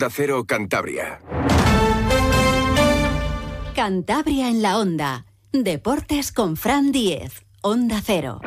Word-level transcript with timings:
Da 0.00 0.08
Cero 0.08 0.46
Cantabria. 0.46 1.20
Cantabria 3.74 4.48
en 4.48 4.62
la 4.62 4.78
Onda. 4.78 5.26
Deportes 5.52 6.32
con 6.32 6.56
Fran 6.56 6.90
Diez. 6.90 7.44
Onda 7.60 8.00
Cero. 8.02 8.40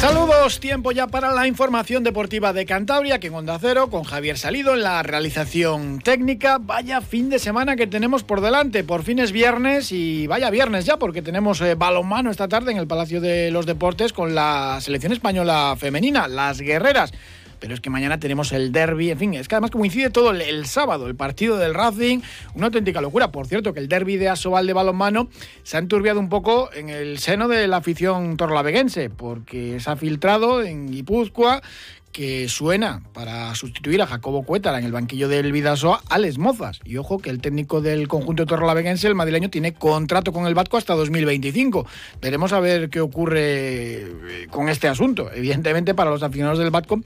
Saludos, 0.00 0.58
tiempo 0.60 0.92
ya 0.92 1.08
para 1.08 1.32
la 1.32 1.46
información 1.46 2.02
deportiva 2.02 2.54
de 2.54 2.64
Cantabria, 2.64 3.18
que 3.18 3.26
en 3.26 3.34
Onda 3.34 3.58
Cero, 3.60 3.90
con 3.90 4.04
Javier 4.04 4.38
Salido 4.38 4.72
en 4.72 4.84
la 4.84 5.02
realización 5.02 5.98
técnica. 5.98 6.56
Vaya 6.58 7.02
fin 7.02 7.28
de 7.28 7.38
semana 7.38 7.76
que 7.76 7.86
tenemos 7.86 8.24
por 8.24 8.40
delante, 8.40 8.84
por 8.84 9.02
fin 9.02 9.18
es 9.18 9.32
viernes 9.32 9.92
y 9.92 10.26
vaya 10.26 10.48
viernes 10.48 10.86
ya, 10.86 10.96
porque 10.96 11.20
tenemos 11.20 11.60
eh, 11.60 11.74
balonmano 11.74 12.30
esta 12.30 12.48
tarde 12.48 12.72
en 12.72 12.78
el 12.78 12.86
Palacio 12.86 13.20
de 13.20 13.50
los 13.50 13.66
Deportes 13.66 14.14
con 14.14 14.34
la 14.34 14.78
selección 14.80 15.12
española 15.12 15.76
femenina, 15.76 16.26
las 16.26 16.62
guerreras 16.62 17.12
pero 17.58 17.74
es 17.74 17.80
que 17.80 17.90
mañana 17.90 18.18
tenemos 18.18 18.52
el 18.52 18.72
derby, 18.72 19.10
en 19.10 19.18
fin, 19.18 19.34
es 19.34 19.48
que 19.48 19.54
además 19.54 19.70
coincide 19.70 20.10
todo 20.10 20.30
el, 20.30 20.66
sábado, 20.66 21.06
el 21.06 21.14
partido 21.14 21.56
del 21.56 21.74
Racing, 21.74 22.20
una 22.54 22.66
auténtica 22.66 23.00
locura. 23.00 23.32
Por 23.32 23.46
cierto, 23.46 23.72
que 23.72 23.80
el 23.80 23.88
derby 23.88 24.16
de 24.16 24.28
Asobal 24.28 24.66
de 24.66 24.72
balonmano 24.72 25.28
se 25.62 25.76
ha 25.76 25.80
enturbiado 25.80 26.20
un 26.20 26.28
poco 26.28 26.70
en 26.72 26.88
el 26.88 27.18
seno 27.18 27.48
de 27.48 27.68
la 27.68 27.78
afición 27.78 28.36
torlaveguense, 28.36 29.10
porque 29.10 29.80
se 29.80 29.90
ha 29.90 29.96
filtrado 29.96 30.62
en 30.62 30.90
Guipúzcoa 30.90 31.62
que 32.12 32.48
suena 32.48 33.02
para 33.12 33.54
sustituir 33.54 34.02
a 34.02 34.06
Jacobo 34.06 34.42
Cuétara 34.42 34.78
en 34.78 34.84
el 34.84 34.92
banquillo 34.92 35.28
del 35.28 35.52
Vidasoa, 35.52 36.02
Alex 36.08 36.38
Mozas. 36.38 36.80
Y 36.84 36.96
ojo 36.96 37.18
que 37.18 37.30
el 37.30 37.40
técnico 37.40 37.80
del 37.80 38.08
conjunto 38.08 38.46
torrolaveguense, 38.46 39.06
el 39.06 39.14
madrileño, 39.14 39.50
tiene 39.50 39.74
contrato 39.74 40.32
con 40.32 40.46
el 40.46 40.54
Batco 40.54 40.76
hasta 40.76 40.94
2025. 40.94 41.86
Veremos 42.20 42.52
a 42.52 42.60
ver 42.60 42.90
qué 42.90 43.00
ocurre 43.00 43.42
eh, 43.42 44.46
con 44.50 44.68
este 44.68 44.88
asunto. 44.88 45.30
Evidentemente, 45.32 45.94
para 45.94 46.10
los 46.10 46.22
aficionados 46.22 46.58
del 46.58 46.70
Batco, 46.70 47.00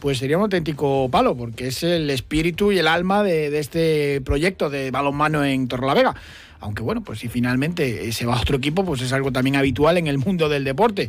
pues 0.00 0.18
sería 0.18 0.36
un 0.36 0.44
auténtico 0.44 1.08
palo, 1.10 1.36
porque 1.36 1.68
es 1.68 1.82
el 1.82 2.10
espíritu 2.10 2.72
y 2.72 2.78
el 2.78 2.88
alma 2.88 3.22
de, 3.22 3.58
este 3.58 4.20
proyecto 4.20 4.70
de 4.70 4.90
balonmano 4.90 5.44
en 5.44 5.68
Torrelavega 5.68 6.14
aunque 6.60 6.82
bueno, 6.82 7.02
pues 7.02 7.20
si 7.20 7.28
finalmente 7.28 8.10
se 8.10 8.26
va 8.26 8.36
a 8.36 8.40
otro 8.40 8.56
equipo, 8.56 8.84
pues 8.84 9.00
es 9.00 9.12
algo 9.12 9.30
también 9.30 9.54
habitual 9.54 9.96
en 9.96 10.08
el 10.08 10.18
mundo 10.18 10.48
del 10.48 10.64
deporte. 10.64 11.08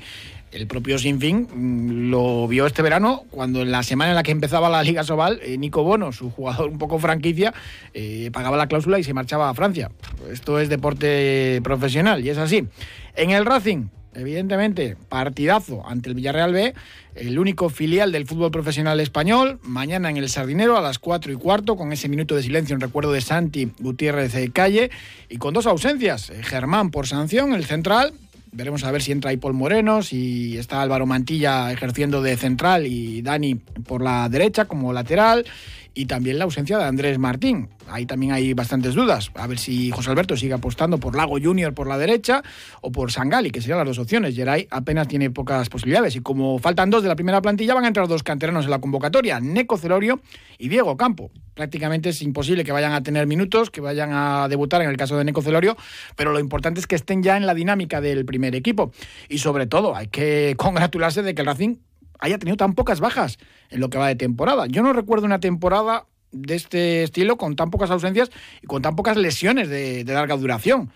El 0.52 0.66
propio 0.68 0.98
Sinfín 0.98 1.48
mm, 1.54 2.10
lo 2.10 2.48
vio 2.48 2.66
este 2.66 2.82
verano 2.82 3.24
cuando 3.30 3.62
en 3.62 3.72
la 3.72 3.84
semana 3.84 4.12
en 4.12 4.16
la 4.16 4.24
que 4.24 4.32
empezaba 4.32 4.70
la 4.70 4.84
Liga 4.84 5.04
Sobal, 5.04 5.40
eh, 5.44 5.58
Nico 5.58 5.84
Bono, 5.84 6.12
su 6.12 6.32
jugador 6.32 6.70
un 6.70 6.78
poco 6.78 7.00
franquicia, 7.00 7.54
eh, 7.94 8.30
pagaba 8.34 8.58
la 8.58 8.68
cláusula 8.68 9.00
y 9.00 9.04
se 9.04 9.14
marchaba 9.14 9.50
a 9.50 9.54
Francia. 9.54 9.92
Esto 10.32 10.60
es 10.60 10.70
deporte 10.70 11.62
profesional 11.64 12.26
y 12.26 12.30
es 12.30 12.38
así. 12.38 12.66
En 13.16 13.30
el 13.32 13.46
Racing, 13.46 13.88
evidentemente, 14.14 14.98
partidazo 15.08 15.88
ante 15.88 16.10
el 16.10 16.16
Villarreal 16.16 16.54
B, 16.54 16.74
el 17.16 17.38
único 17.38 17.70
filial 17.70 18.12
del 18.12 18.26
fútbol 18.26 18.52
profesional 18.52 19.00
español, 19.00 19.60
mañana 19.62 20.10
en 20.10 20.18
el 20.18 20.30
Sardinero 20.30 20.78
a 20.78 20.82
las 20.82 21.00
4 21.00 21.32
y 21.32 21.36
cuarto, 21.36 21.76
con 21.76 21.92
ese 21.92 22.10
minuto 22.10 22.36
de 22.36 22.44
silencio 22.44 22.74
en 22.74 22.82
recuerdo 22.82 23.12
de 23.12 23.22
Santi 23.22 23.72
Gutiérrez 23.80 24.34
de 24.34 24.52
Calle, 24.52 24.90
y 25.30 25.38
con 25.38 25.54
dos 25.54 25.68
ausencias, 25.68 26.30
eh, 26.30 26.42
Germán 26.44 26.92
por 26.92 27.08
sanción, 27.08 27.54
el 27.54 27.66
central, 27.66 28.14
Veremos 28.52 28.84
a 28.84 28.92
ver 28.92 29.02
si 29.02 29.12
entra 29.12 29.30
ahí 29.30 29.38
Paul 29.38 29.54
Moreno, 29.54 30.02
si 30.02 30.58
está 30.58 30.82
Álvaro 30.82 31.06
Mantilla 31.06 31.72
ejerciendo 31.72 32.22
de 32.22 32.36
central 32.36 32.88
y 32.88 33.22
Dani 33.22 33.56
por 33.56 34.02
la 34.02 34.28
derecha 34.28 34.66
como 34.66 34.92
lateral 34.92 35.46
y 35.94 36.06
también 36.06 36.38
la 36.38 36.46
ausencia 36.46 36.78
de 36.78 36.86
Andrés 36.86 37.18
Martín. 37.20 37.70
Ahí 37.88 38.06
también 38.06 38.32
hay 38.32 38.54
bastantes 38.54 38.94
dudas. 38.94 39.32
A 39.36 39.48
ver 39.48 39.58
si 39.58 39.92
José 39.92 40.12
Alberto 40.12 40.38
sigue 40.38 40.54
apostando 40.54 41.00
por 41.00 41.16
Lago 41.16 41.38
Junior 41.42 41.74
por 41.74 41.88
la 41.88 41.98
derecha 41.98 42.44
o 42.82 42.92
por 42.92 43.12
Sangali, 43.12 43.52
que 43.52 43.62
serían 43.62 43.80
las 43.80 43.88
dos 43.88 44.00
opciones. 44.00 44.36
Geray 44.36 44.68
apenas 44.70 45.08
tiene 45.08 45.32
pocas 45.32 45.70
posibilidades 45.70 46.16
y 46.16 46.22
como 46.22 46.60
faltan 46.60 46.90
dos 46.90 47.02
de 47.04 47.10
la 47.10 47.16
primera 47.16 47.42
plantilla 47.42 47.74
van 47.74 47.86
a 47.86 47.88
entrar 47.88 48.08
dos 48.08 48.24
canteranos 48.24 48.66
en 48.66 48.72
la 48.72 48.80
convocatoria, 48.80 49.40
Neco 49.40 49.78
Celorio 49.78 50.22
y 50.58 50.70
Diego 50.70 50.96
Campo. 50.98 51.32
Prácticamente 51.56 52.10
es 52.10 52.22
imposible 52.22 52.64
que 52.64 52.72
vayan 52.72 52.94
a 52.94 53.04
tener 53.04 53.28
minutos, 53.28 53.70
que 53.70 53.82
vayan 53.82 54.12
a 54.14 54.48
debutar 54.48 54.82
en 54.82 54.90
el 54.90 54.98
caso 54.98 55.18
de 55.18 55.26
Neco 55.26 55.42
Celorio, 55.42 55.76
pero 56.16 56.32
lo 56.32 56.40
importante 56.40 56.80
es 56.80 56.88
que 56.88 56.96
estén 56.96 57.24
ya 57.24 57.36
en 57.36 57.46
la 57.46 57.54
dinámica 57.54 58.00
del 58.00 58.26
primer 58.26 58.56
equipo. 58.56 58.92
Y 59.28 59.40
sobre 59.40 59.68
todo 59.68 59.96
hay 59.96 60.08
que 60.08 60.56
congratularse 60.58 61.24
de 61.24 61.36
que 61.36 61.42
el 61.42 61.48
Racing 61.48 61.76
haya 62.20 62.38
tenido 62.38 62.58
tan 62.58 62.74
pocas 62.74 63.00
bajas 63.00 63.40
en 63.70 63.80
lo 63.80 63.90
que 63.90 63.98
va 63.98 64.08
de 64.08 64.16
temporada. 64.16 64.68
Yo 64.68 64.84
no 64.84 64.94
recuerdo 64.94 65.26
una 65.26 65.40
temporada 65.40 66.06
de 66.32 66.56
este 66.56 67.04
estilo 67.04 67.38
con 67.38 67.56
tan 67.56 67.72
pocas 67.72 67.90
ausencias 67.90 68.30
y 68.62 68.68
con 68.68 68.82
tan 68.82 68.96
pocas 68.96 69.18
lesiones 69.18 69.70
de, 69.70 70.04
larga 70.06 70.38
duración. 70.38 70.92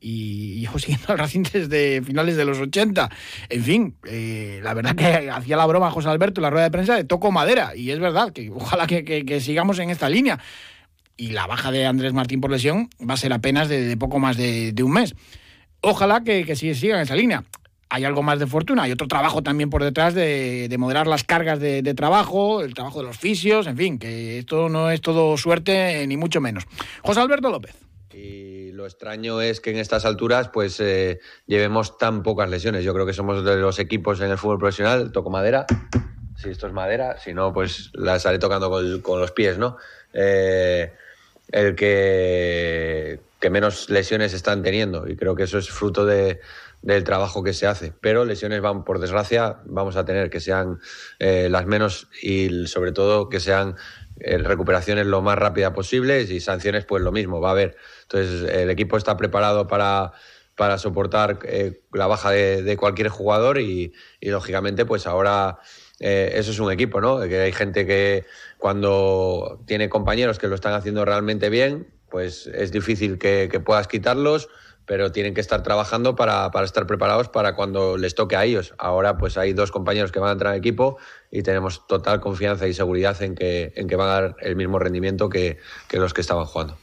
Y 0.00 0.60
yo 0.60 0.70
siguiendo 0.78 1.06
al 1.08 1.18
Racing 1.18 1.44
desde 1.50 2.02
finales 2.02 2.36
de 2.36 2.44
los 2.44 2.58
80. 2.58 3.08
En 3.48 3.62
fin, 3.62 3.96
eh, 4.04 4.60
la 4.62 4.74
verdad 4.74 4.94
que 4.94 5.30
hacía 5.30 5.56
la 5.56 5.66
broma 5.66 5.90
José 5.90 6.08
Alberto 6.08 6.40
en 6.40 6.42
la 6.42 6.50
rueda 6.50 6.64
de 6.64 6.70
prensa 6.70 6.94
de 6.96 7.04
toco 7.04 7.32
madera. 7.32 7.74
Y 7.74 7.90
es 7.90 7.98
verdad 7.98 8.32
que 8.32 8.50
ojalá 8.50 8.86
que, 8.86 9.40
sigamos 9.40 9.78
en 9.78 9.90
esta 9.90 10.08
línea. 10.08 10.38
Y 11.16 11.30
la 11.30 11.46
baja 11.46 11.70
de 11.70 11.86
Andrés 11.86 12.12
Martín 12.12 12.40
por 12.40 12.50
lesión 12.50 12.90
va 13.08 13.14
a 13.14 13.16
ser 13.16 13.32
apenas 13.32 13.68
de, 13.68 13.96
poco 13.96 14.18
más 14.18 14.36
de, 14.36 14.74
un 14.82 14.92
mes. 14.92 15.14
Ojalá 15.80 16.24
que, 16.24 16.44
que 16.44 16.56
siga 16.56 16.96
en 16.96 17.02
esa 17.02 17.14
línea 17.14 17.44
hay 17.88 18.04
algo 18.04 18.22
más 18.22 18.38
de 18.38 18.46
fortuna, 18.46 18.84
hay 18.84 18.92
otro 18.92 19.06
trabajo 19.06 19.42
también 19.42 19.70
por 19.70 19.82
detrás 19.82 20.14
de, 20.14 20.74
moderar 20.78 21.06
las 21.06 21.24
cargas 21.24 21.60
de, 21.60 21.94
trabajo, 21.94 22.62
el 22.62 22.74
trabajo 22.74 23.00
de 23.00 23.06
los 23.06 23.18
fisios, 23.18 23.66
en 23.66 23.76
fin, 23.76 23.98
que 23.98 24.38
esto 24.38 24.68
no 24.68 24.90
es 24.90 25.00
todo 25.00 25.36
suerte 25.36 26.06
ni 26.06 26.16
mucho 26.16 26.40
menos. 26.40 26.64
José 27.02 27.20
Alberto 27.20 27.50
López. 27.50 27.74
Y 28.12 28.72
lo 28.72 28.84
extraño 28.86 29.40
es 29.40 29.60
que 29.60 29.70
en 29.70 29.78
estas 29.78 30.04
alturas 30.04 30.48
pues 30.48 30.78
eh, 30.80 31.20
llevemos 31.46 31.98
tan 31.98 32.22
pocas 32.22 32.48
lesiones. 32.48 32.84
Yo 32.84 32.94
creo 32.94 33.06
que 33.06 33.12
somos 33.12 33.44
de 33.44 33.56
los 33.56 33.78
equipos 33.78 34.20
en 34.20 34.30
el 34.30 34.38
fútbol 34.38 34.58
profesional, 34.58 35.10
toco 35.10 35.30
madera, 35.30 35.66
si 36.36 36.50
esto 36.50 36.66
es 36.66 36.72
madera, 36.72 37.18
si 37.18 37.34
no 37.34 37.52
pues 37.52 37.90
la 37.94 38.16
estaré 38.16 38.38
tocando 38.38 38.70
con, 39.02 39.20
los 39.20 39.32
pies, 39.32 39.58
¿no? 39.58 39.76
Eh, 40.12 40.92
el 41.50 41.74
que, 41.74 43.20
que 43.40 43.50
menos 43.50 43.90
lesiones 43.90 44.32
están 44.32 44.62
teniendo 44.62 45.08
y 45.08 45.16
creo 45.16 45.34
que 45.34 45.42
eso 45.42 45.58
es 45.58 45.68
fruto 45.68 46.06
de, 46.06 46.40
del 46.84 47.02
trabajo 47.02 47.42
que 47.42 47.54
se 47.54 47.66
hace. 47.66 47.94
Pero 48.00 48.26
lesiones 48.26 48.60
van, 48.60 48.84
por 48.84 48.98
desgracia, 48.98 49.56
vamos 49.64 49.96
a 49.96 50.04
tener 50.04 50.28
que 50.28 50.38
sean 50.38 50.80
eh, 51.18 51.48
las 51.50 51.64
menos 51.64 52.08
y 52.22 52.66
sobre 52.66 52.92
todo 52.92 53.30
que 53.30 53.40
sean 53.40 53.76
eh, 54.20 54.36
recuperaciones 54.36 55.06
lo 55.06 55.22
más 55.22 55.38
rápidas 55.38 55.72
posibles 55.72 56.30
y 56.30 56.40
sanciones 56.40 56.84
pues 56.84 57.02
lo 57.02 57.10
mismo, 57.10 57.40
va 57.40 57.48
a 57.48 57.52
haber. 57.52 57.76
Entonces 58.02 58.50
el 58.50 58.68
equipo 58.68 58.98
está 58.98 59.16
preparado 59.16 59.66
para, 59.66 60.12
para 60.56 60.76
soportar 60.76 61.38
eh, 61.44 61.80
la 61.94 62.06
baja 62.06 62.30
de, 62.30 62.76
cualquier 62.76 63.08
jugador 63.08 63.58
y, 63.58 63.94
lógicamente 64.20 64.84
pues 64.84 65.06
ahora 65.06 65.58
eso 66.00 66.50
es 66.50 66.58
un 66.58 66.70
equipo, 66.70 67.00
¿no? 67.00 67.18
Que 67.22 67.40
hay 67.40 67.52
gente 67.52 67.86
que 67.86 68.26
cuando 68.58 69.62
tiene 69.66 69.88
compañeros 69.88 70.38
que 70.38 70.48
lo 70.48 70.54
están 70.54 70.74
haciendo 70.74 71.06
realmente 71.06 71.48
bien, 71.48 71.86
pues 72.10 72.46
es 72.46 72.72
difícil 72.72 73.16
que 73.16 73.62
puedas 73.64 73.88
quitarlos 73.88 74.50
pero 74.86 75.12
tienen 75.12 75.34
que 75.34 75.40
estar 75.40 75.62
trabajando 75.62 76.14
para, 76.14 76.50
estar 76.62 76.86
preparados 76.86 77.28
para 77.28 77.54
cuando 77.54 77.96
les 77.96 78.14
toque 78.14 78.36
a 78.36 78.44
ellos. 78.44 78.74
Ahora 78.78 79.16
pues 79.16 79.36
hay 79.36 79.52
dos 79.52 79.70
compañeros 79.70 80.12
que 80.12 80.20
van 80.20 80.30
a 80.30 80.32
entrar 80.32 80.54
en 80.54 80.58
equipo 80.58 80.98
y 81.30 81.42
tenemos 81.42 81.86
total 81.86 82.20
confianza 82.20 82.66
y 82.68 82.74
seguridad 82.74 83.20
en 83.22 83.34
que, 83.34 83.72
en 83.76 83.88
que 83.88 83.96
van 83.96 84.08
a 84.08 84.12
dar 84.12 84.36
el 84.40 84.56
mismo 84.56 84.78
rendimiento 84.78 85.28
que, 85.28 85.58
los 85.92 86.12
que 86.12 86.20
estaban 86.20 86.44
jugando. 86.44 86.76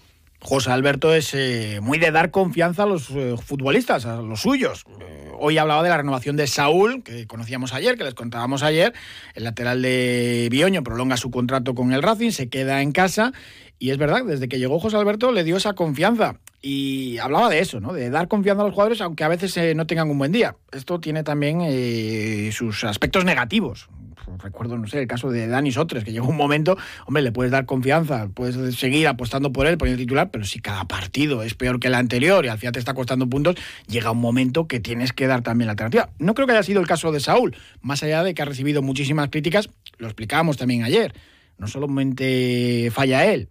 José 0.44 0.72
Alberto 0.72 1.14
es 1.14 1.36
eh, 1.36 1.80
muy 1.84 2.00
de 2.00 2.10
dar 2.10 2.32
confianza 2.32 2.84
a 2.84 2.86
los 2.88 3.12
eh, 3.12 3.36
futbolistas, 3.38 4.08
a 4.08 4.22
los 4.22 4.42
suyos. 4.42 4.86
Eh, 5.00 5.30
hoy 5.38 5.60
hablaba 5.60 5.84
de 5.84 5.90
la 5.90 5.98
renovación 5.98 6.36
de 6.36 6.48
Saúl, 6.48 7.04
que 7.04 7.28
conocíamos 7.28 7.74
ayer, 7.74 7.96
que 7.96 8.04
les 8.04 8.16
contábamos 8.16 8.64
ayer. 8.64 8.92
El 9.36 9.44
lateral 9.44 9.84
de 9.84 10.48
Bioño 10.50 10.82
prolonga 10.82 11.18
su 11.18 11.30
contrato 11.30 11.76
con 11.76 11.94
el 11.94 12.02
Racing, 12.02 12.32
se 12.32 12.50
queda 12.50 12.82
en 12.82 12.92
casa. 12.92 13.34
Y 13.82 13.90
es 13.90 13.98
verdad, 13.98 14.24
desde 14.24 14.48
que 14.48 14.60
llegó 14.60 14.80
José 14.80 14.98
Alberto 14.98 15.32
le 15.32 15.44
dio 15.44 15.58
esa 15.58 15.74
confianza. 15.74 16.36
Y 16.62 17.18
hablaba 17.18 17.50
de 17.50 17.58
eso, 17.58 17.80
¿no? 17.80 17.94
De 17.94 18.12
dar 18.12 18.28
confianza 18.28 18.62
a 18.62 18.66
los 18.66 18.76
jugadores 18.76 19.02
aunque 19.02 19.24
a 19.24 19.28
veces 19.28 19.58
eh, 19.58 19.74
no 19.74 19.88
tengan 19.88 20.08
un 20.12 20.20
buen 20.20 20.32
día. 20.32 20.56
Esto 20.72 21.00
tiene 21.00 21.24
también 21.24 21.62
eh, 21.64 22.52
sus 22.54 22.84
aspectos 22.84 23.26
negativos. 23.26 23.90
Recuerdo, 24.38 24.78
no 24.78 24.86
sé, 24.86 25.00
el 25.00 25.08
caso 25.08 25.32
de 25.32 25.48
Dani 25.48 25.72
Sotres, 25.72 26.04
que 26.04 26.12
llegó 26.12 26.28
un 26.28 26.38
momento, 26.38 26.78
hombre, 27.08 27.24
le 27.24 27.32
puedes 27.32 27.52
dar 27.52 27.66
confianza, 27.66 28.30
puedes 28.32 28.76
seguir 28.76 29.08
apostando 29.08 29.52
por 29.52 29.66
él, 29.66 29.80
poniendo 29.80 30.00
titular, 30.00 30.30
pero 30.30 30.46
si 30.46 30.60
cada 30.60 30.86
partido 30.86 31.42
es 31.42 31.56
peor 31.56 31.80
que 31.80 31.88
el 31.88 31.96
anterior 31.96 32.46
y 32.46 32.50
al 32.50 32.60
final 32.60 32.74
te 32.74 32.80
está 32.80 32.94
costando 32.94 33.28
puntos, 33.28 33.56
llega 33.88 34.12
un 34.12 34.22
momento 34.22 34.68
que 34.68 34.80
tienes 34.80 35.12
que 35.12 35.26
dar 35.26 35.42
también 35.42 35.66
la 35.66 35.72
alternativa. 35.72 36.12
No 36.20 36.36
creo 36.36 36.46
que 36.46 36.54
haya 36.54 36.62
sido 36.62 36.82
el 36.82 36.88
caso 36.88 37.12
de 37.12 37.20
Saúl, 37.20 37.56
más 37.82 38.04
allá 38.04 38.24
de 38.24 38.36
que 38.36 38.44
ha 38.44 38.46
recibido 38.46 38.84
muchísimas 38.84 39.30
críticas, 39.30 39.72
lo 39.98 40.06
explicábamos 40.06 40.58
también 40.58 40.84
ayer. 40.84 41.16
No 41.62 41.68
solamente 41.68 42.90
falla 42.92 43.24
él, 43.26 43.48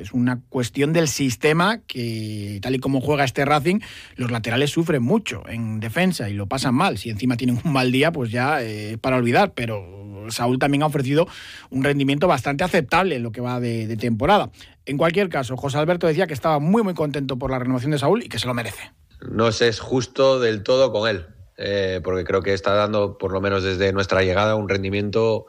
es 0.00 0.12
una 0.12 0.40
cuestión 0.48 0.92
del 0.92 1.08
sistema 1.08 1.78
que, 1.86 2.58
tal 2.62 2.74
y 2.74 2.78
como 2.78 3.00
juega 3.00 3.24
este 3.24 3.44
Racing, 3.44 3.80
los 4.16 4.30
laterales 4.30 4.70
sufren 4.70 5.02
mucho 5.02 5.42
en 5.48 5.80
defensa 5.80 6.28
y 6.28 6.34
lo 6.34 6.46
pasan 6.46 6.74
mal. 6.74 6.98
Si 6.98 7.10
encima 7.10 7.36
tienen 7.36 7.60
un 7.64 7.72
mal 7.72 7.92
día, 7.92 8.12
pues 8.12 8.30
ya 8.30 8.62
es 8.62 8.98
para 8.98 9.16
olvidar. 9.16 9.52
Pero 9.54 10.28
Saúl 10.30 10.58
también 10.58 10.82
ha 10.82 10.86
ofrecido 10.86 11.26
un 11.70 11.84
rendimiento 11.84 12.26
bastante 12.26 12.64
aceptable 12.64 13.16
en 13.16 13.22
lo 13.22 13.32
que 13.32 13.40
va 13.40 13.60
de, 13.60 13.96
temporada. 13.96 14.50
En 14.86 14.96
cualquier 14.96 15.28
caso, 15.28 15.56
José 15.56 15.78
Alberto 15.78 16.06
decía 16.06 16.26
que 16.26 16.34
estaba 16.34 16.58
muy, 16.58 16.82
muy 16.82 16.94
contento 16.94 17.38
por 17.38 17.50
la 17.50 17.58
renovación 17.58 17.92
de 17.92 17.98
Saúl 17.98 18.22
y 18.22 18.28
que 18.28 18.38
se 18.38 18.46
lo 18.46 18.54
merece. 18.54 18.92
No 19.30 19.52
se 19.52 19.68
es 19.68 19.80
justo 19.80 20.40
del 20.40 20.62
todo 20.62 20.92
con 20.92 21.08
él, 21.08 21.26
eh, 21.58 22.00
porque 22.02 22.24
creo 22.24 22.42
que 22.42 22.54
está 22.54 22.74
dando, 22.74 23.18
por 23.18 23.32
lo 23.32 23.40
menos 23.40 23.62
desde 23.62 23.92
nuestra 23.92 24.22
llegada, 24.22 24.56
un 24.56 24.68
rendimiento 24.68 25.46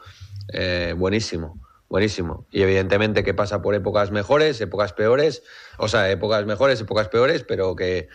eh, 0.52 0.94
buenísimo 0.96 1.58
buenísimo. 1.92 2.46
Y 2.50 2.62
evidentemente 2.62 3.22
que 3.22 3.34
pasa 3.34 3.60
por 3.60 3.74
épocas 3.74 4.10
mejores, 4.10 4.58
épocas 4.62 4.94
peores, 4.94 5.42
o 5.76 5.88
sea, 5.88 6.10
épocas 6.10 6.46
mejores, 6.46 6.80
épocas 6.80 7.08
peores, 7.08 7.44
pero 7.46 7.76
que, 7.76 8.08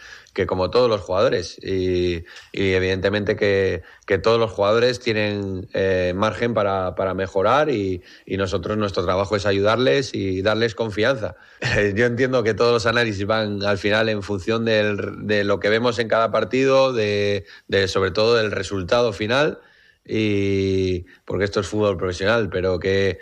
como 0.47 0.71
todos 0.71 0.89
los 0.89 1.01
jugadores. 1.01 1.59
Y, 1.63 2.25
evidentemente 2.53 3.35
que, 3.35 3.83
todos 4.23 4.39
los 4.39 4.49
jugadores 4.49 4.99
tienen 4.99 5.69
eh, 5.75 6.13
margen 6.15 6.55
para, 6.55 7.13
mejorar 7.13 7.69
y, 7.69 8.01
nosotros 8.25 8.79
nuestro 8.79 9.05
trabajo 9.05 9.35
es 9.35 9.45
ayudarles 9.45 10.15
y 10.15 10.41
darles 10.41 10.73
confianza. 10.73 11.35
Yo 11.95 12.07
entiendo 12.07 12.41
que 12.41 12.55
todos 12.55 12.73
los 12.73 12.87
análisis 12.87 13.27
van 13.27 13.61
al 13.61 13.77
final 13.77 14.09
en 14.09 14.23
función 14.23 14.65
de 14.65 15.43
lo 15.43 15.59
que 15.59 15.69
vemos 15.69 15.99
en 15.99 16.07
cada 16.07 16.31
partido, 16.31 16.93
de, 16.93 17.45
de 17.67 17.87
sobre 17.87 18.09
todo 18.09 18.37
del 18.37 18.49
resultado 18.49 19.13
final. 19.13 19.59
Y 20.03 21.05
porque 21.25 21.43
esto 21.43 21.59
es 21.59 21.67
fútbol 21.67 21.95
profesional, 21.95 22.49
pero 22.49 22.79
que 22.79 23.19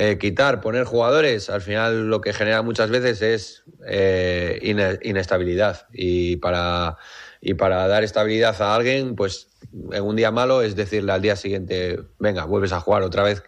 eh, 0.00 0.16
quitar, 0.16 0.60
poner 0.60 0.84
jugadores, 0.84 1.50
al 1.50 1.60
final 1.60 2.08
lo 2.08 2.20
que 2.20 2.32
genera 2.32 2.62
muchas 2.62 2.88
veces 2.88 3.20
es 3.20 3.64
eh, 3.84 4.60
inestabilidad. 5.02 5.88
Y 5.92 6.36
para, 6.36 6.98
y 7.40 7.54
para 7.54 7.88
dar 7.88 8.04
estabilidad 8.04 8.62
a 8.62 8.76
alguien, 8.76 9.16
pues 9.16 9.48
en 9.90 10.04
un 10.04 10.14
día 10.14 10.30
malo 10.30 10.62
es 10.62 10.76
decirle 10.76 11.10
al 11.10 11.20
día 11.20 11.34
siguiente, 11.34 11.98
venga, 12.20 12.44
vuelves 12.44 12.70
a 12.70 12.78
jugar 12.78 13.02
otra 13.02 13.24
vez, 13.24 13.42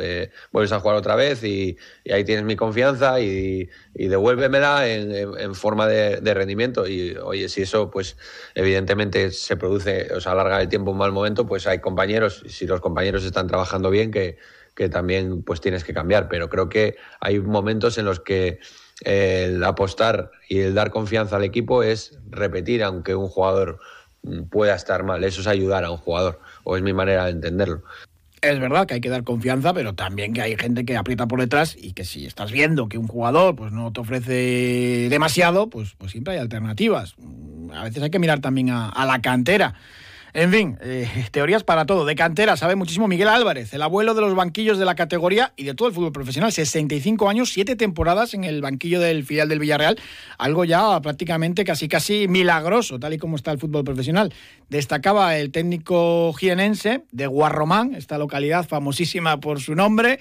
eh, 0.00 0.30
vuelves 0.50 0.72
a 0.72 0.80
jugar 0.80 0.96
otra 0.96 1.14
vez 1.14 1.44
y, 1.44 1.76
ahí 2.12 2.24
tienes 2.24 2.44
mi 2.44 2.56
confianza 2.56 3.20
y, 3.20 3.68
devuélvemela 3.94 4.88
en, 4.88 5.54
forma 5.54 5.86
de, 5.86 6.20
de, 6.20 6.34
rendimiento. 6.34 6.88
Y 6.88 7.16
oye, 7.18 7.48
si 7.48 7.62
eso, 7.62 7.92
pues 7.92 8.16
evidentemente 8.56 9.30
se 9.30 9.56
produce, 9.56 10.12
o 10.12 10.20
sea, 10.20 10.32
alarga 10.32 10.60
el 10.60 10.68
tiempo 10.68 10.90
un 10.90 10.98
mal 10.98 11.12
momento, 11.12 11.46
pues 11.46 11.68
hay 11.68 11.78
compañeros, 11.78 12.42
si 12.48 12.66
los 12.66 12.80
compañeros 12.80 13.24
están 13.24 13.46
trabajando 13.46 13.90
bien, 13.90 14.10
que 14.10 14.38
que 14.74 14.88
también 14.88 15.42
pues 15.42 15.60
tienes 15.60 15.84
que 15.84 15.94
cambiar. 15.94 16.28
Pero 16.28 16.48
creo 16.48 16.68
que 16.68 16.96
hay 17.20 17.40
momentos 17.40 17.98
en 17.98 18.04
los 18.04 18.20
que 18.20 18.58
el 19.02 19.62
apostar 19.64 20.30
y 20.48 20.60
el 20.60 20.74
dar 20.74 20.90
confianza 20.90 21.36
al 21.36 21.44
equipo 21.44 21.82
es 21.82 22.18
repetir, 22.30 22.82
aunque 22.82 23.14
un 23.14 23.28
jugador 23.28 23.80
pueda 24.50 24.74
estar 24.74 25.04
mal. 25.04 25.24
Eso 25.24 25.40
es 25.40 25.46
ayudar 25.46 25.84
a 25.84 25.90
un 25.90 25.98
jugador, 25.98 26.40
o 26.64 26.76
es 26.76 26.82
mi 26.82 26.92
manera 26.92 27.26
de 27.26 27.32
entenderlo. 27.32 27.82
Es 28.40 28.60
verdad 28.60 28.86
que 28.86 28.94
hay 28.94 29.00
que 29.00 29.08
dar 29.08 29.24
confianza, 29.24 29.72
pero 29.72 29.94
también 29.94 30.34
que 30.34 30.42
hay 30.42 30.56
gente 30.56 30.84
que 30.84 30.98
aprieta 30.98 31.26
por 31.26 31.40
detrás 31.40 31.74
y 31.78 31.94
que 31.94 32.04
si 32.04 32.26
estás 32.26 32.52
viendo 32.52 32.90
que 32.90 32.98
un 32.98 33.08
jugador 33.08 33.56
pues 33.56 33.72
no 33.72 33.90
te 33.90 34.00
ofrece 34.00 35.08
demasiado, 35.08 35.70
pues, 35.70 35.94
pues 35.96 36.12
siempre 36.12 36.34
hay 36.34 36.40
alternativas. 36.40 37.14
A 37.72 37.84
veces 37.84 38.02
hay 38.02 38.10
que 38.10 38.18
mirar 38.18 38.40
también 38.40 38.68
a 38.70 39.06
la 39.06 39.22
cantera. 39.22 39.74
En 40.34 40.50
fin, 40.50 40.76
eh, 40.82 41.08
teorías 41.30 41.62
para 41.62 41.86
todo. 41.86 42.04
De 42.04 42.16
cantera 42.16 42.56
sabe 42.56 42.74
muchísimo 42.74 43.06
Miguel 43.06 43.28
Álvarez, 43.28 43.72
el 43.72 43.82
abuelo 43.82 44.14
de 44.14 44.20
los 44.20 44.34
banquillos 44.34 44.78
de 44.78 44.84
la 44.84 44.96
categoría 44.96 45.52
y 45.54 45.62
de 45.62 45.74
todo 45.74 45.86
el 45.86 45.94
fútbol 45.94 46.10
profesional. 46.10 46.50
65 46.50 47.28
años, 47.28 47.52
7 47.52 47.76
temporadas 47.76 48.34
en 48.34 48.42
el 48.42 48.60
banquillo 48.60 48.98
del 48.98 49.24
filial 49.24 49.48
del 49.48 49.60
Villarreal. 49.60 49.96
Algo 50.36 50.64
ya 50.64 51.00
prácticamente 51.00 51.62
casi 51.62 51.86
casi 51.86 52.26
milagroso, 52.26 52.98
tal 52.98 53.14
y 53.14 53.18
como 53.18 53.36
está 53.36 53.52
el 53.52 53.60
fútbol 53.60 53.84
profesional. 53.84 54.34
Destacaba 54.68 55.38
el 55.38 55.52
técnico 55.52 56.32
jienense 56.32 57.04
de 57.12 57.28
Guarromán, 57.28 57.94
esta 57.94 58.18
localidad 58.18 58.66
famosísima 58.66 59.38
por 59.38 59.60
su 59.60 59.76
nombre, 59.76 60.18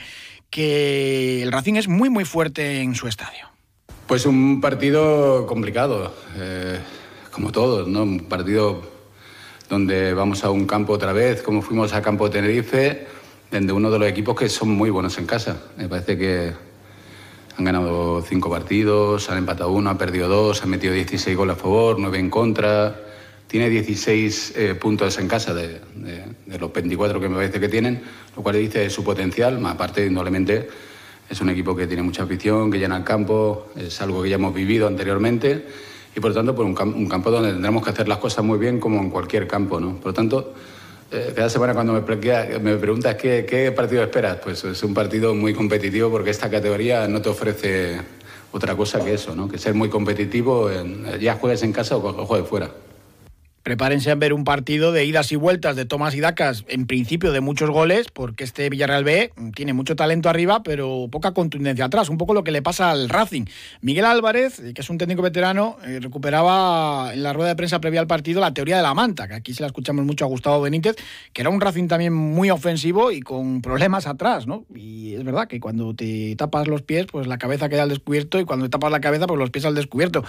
que 0.52 1.42
el 1.42 1.52
Racing 1.52 1.74
es 1.74 1.88
muy 1.88 2.12
muy 2.12 2.26
fuerte 2.26 2.82
en 2.82 2.94
su 2.94 3.08
estadio. 3.08 3.48
Pues 4.06 4.28
un 4.28 4.62
partido 4.62 5.48
complicado, 5.48 6.14
eh, 6.38 6.78
como 7.32 7.52
todos, 7.52 7.88
¿no? 7.88 8.04
Un 8.04 8.20
partido 8.20 8.93
donde 9.74 10.14
vamos 10.14 10.44
a 10.44 10.52
un 10.52 10.68
campo 10.68 10.94
otra 10.94 11.14
vez, 11.14 11.42
como 11.42 11.64
fuimos 11.64 11.94
a 11.94 12.02
campo 12.04 12.30
Tenerife, 12.30 13.08
donde 13.52 13.74
uno 13.74 13.90
de 13.90 13.98
los 13.98 14.08
equipos 14.08 14.36
que 14.36 14.48
son 14.48 14.70
muy 14.70 14.92
buenos 14.92 15.18
en 15.18 15.26
casa. 15.26 15.64
Me 15.78 15.90
parece 15.90 16.16
que 16.16 16.54
han 17.58 17.66
ganado 17.66 18.22
cinco 18.22 18.52
partidos, 18.52 19.32
han 19.32 19.40
empatado 19.40 19.72
uno, 19.72 19.90
han 19.90 19.98
perdido 19.98 20.28
dos, 20.28 20.62
han 20.62 20.70
metido 20.70 20.94
16 20.94 21.36
goles 21.36 21.58
a 21.58 21.60
favor, 21.60 21.98
nueve 21.98 22.20
en 22.20 22.30
contra. 22.30 23.02
Tiene 23.48 23.68
16 23.68 24.54
eh, 24.56 24.76
puntos 24.76 25.18
en 25.18 25.28
casa 25.28 25.56
de, 25.56 25.82
los 26.60 26.72
24 26.72 27.20
que 27.20 27.30
me 27.30 27.36
parece 27.36 27.60
que 27.60 27.68
tienen, 27.68 28.04
lo 28.36 28.44
cual 28.44 28.58
dice 28.58 28.92
su 28.92 29.04
potencial, 29.04 29.58
más 29.58 29.74
aparte, 29.74 30.06
indudablemente, 30.06 30.70
es 31.28 31.42
un 31.42 31.50
equipo 31.50 31.76
que 31.76 31.88
tiene 31.88 32.04
mucha 32.04 32.24
afición, 32.24 32.70
que 32.70 32.78
llena 32.78 32.98
el 32.98 33.04
campo, 33.04 33.70
es 33.76 34.00
algo 34.02 34.22
que 34.22 34.30
ya 34.30 34.36
hemos 34.36 34.54
vivido 34.54 34.86
anteriormente 34.86 35.66
y 36.16 36.20
por 36.20 36.32
lo 36.32 36.36
tanto 36.36 36.56
por 36.56 36.66
un, 36.66 36.76
campo 36.76 37.32
donde 37.32 37.52
tendremos 37.52 37.84
que 37.84 37.90
hacer 37.90 38.08
las 38.08 38.20
cosas 38.20 38.44
muy 38.44 38.58
bien 38.58 38.80
como 38.80 39.00
en 39.00 39.10
cualquier 39.10 39.48
campo. 39.48 39.80
¿no? 39.80 39.96
Por 39.96 40.08
lo 40.08 40.14
tanto, 40.14 40.54
eh, 41.12 41.34
cada 41.36 41.50
semana 41.50 41.74
cuando 41.74 41.94
me, 41.94 42.02
preguntas 42.78 43.16
qué, 43.16 43.74
partido 43.76 44.04
esperas, 44.04 44.38
pues 44.44 44.64
es 44.64 44.84
un 44.84 44.94
partido 44.94 45.34
muy 45.34 45.54
competitivo 45.54 46.10
porque 46.10 46.30
esta 46.30 46.50
categoría 46.50 47.08
no 47.08 47.22
te 47.22 47.30
ofrece 47.30 48.00
otra 48.52 48.76
cosa 48.76 49.04
que 49.04 49.14
eso, 49.14 49.36
¿no? 49.36 49.48
que 49.48 49.58
ser 49.58 49.74
muy 49.74 49.90
competitivo, 49.90 50.70
ya 51.20 51.36
juegues 51.36 51.64
en 51.64 51.74
casa 51.74 51.98
o 51.98 52.26
juegues 52.26 52.48
fuera. 52.48 52.70
Prepárense 53.64 54.12
a 54.12 54.16
ver 54.16 54.34
un 54.34 54.44
partido 54.44 54.92
de 54.92 55.06
idas 55.06 55.32
y 55.32 55.38
vueltas 55.38 55.78
de 55.78 55.86
Tomás 55.86 56.14
y 56.16 56.20
Dacas, 56.20 56.66
en 56.68 56.86
principio 56.86 57.32
de 57.32 57.40
muchos 57.40 57.70
goles, 57.70 58.08
porque 58.12 58.44
este 58.44 58.70
Villarreal 58.70 59.06
B 59.06 59.32
tiene 59.56 59.72
mucho 59.72 59.96
talento 59.96 60.28
arriba, 60.28 60.64
pero 60.64 61.08
poca 61.10 61.34
contundencia 61.34 61.86
atrás. 61.86 62.10
Un 62.10 62.18
poco 62.18 62.34
lo 62.34 62.44
que 62.44 62.52
le 62.52 62.62
pasa 62.62 62.92
al 62.92 63.08
Racing. 63.08 63.46
Miguel 63.80 64.04
Álvarez, 64.04 64.62
que 64.76 64.82
es 64.82 64.90
un 64.90 64.98
técnico 64.98 65.22
veterano, 65.22 65.78
eh, 65.86 66.00
recuperaba 66.02 67.14
en 67.14 67.24
la 67.24 67.32
rueda 67.32 67.50
de 67.50 67.56
prensa 67.56 67.80
previa 67.80 68.02
al 68.02 68.08
partido 68.08 68.42
la 68.42 68.54
teoría 68.54 68.76
de 68.76 68.84
la 68.84 68.94
manta, 68.94 69.30
que 69.30 69.36
aquí 69.36 69.54
se 69.54 69.62
la 69.62 69.68
escuchamos 69.68 70.04
mucho 70.04 70.26
a 70.26 70.28
Gustavo 70.28 70.60
Benítez, 70.60 70.98
que 71.32 71.42
era 71.42 71.50
un 71.50 71.62
Racing 71.62 71.88
también 71.88 72.14
muy 72.14 72.50
ofensivo 72.50 73.14
y 73.14 73.22
con 73.22 73.62
problemas 73.62 74.08
atrás, 74.08 74.46
¿no? 74.46 74.66
Y 74.76 75.14
es 75.14 75.24
verdad 75.24 75.48
que 75.48 75.62
cuando 75.62 75.96
te 75.96 76.36
tapas 76.36 76.68
los 76.68 76.82
pies, 76.82 77.06
pues 77.10 77.28
la 77.28 77.38
cabeza 77.38 77.70
queda 77.70 77.84
al 77.84 77.90
descubierto, 77.90 78.42
y 78.42 78.44
cuando 78.44 78.66
te 78.66 78.72
tapas 78.72 78.92
la 78.92 79.00
cabeza, 79.00 79.26
pues 79.26 79.40
los 79.40 79.52
pies 79.52 79.64
al 79.64 79.76
descubierto. 79.76 80.26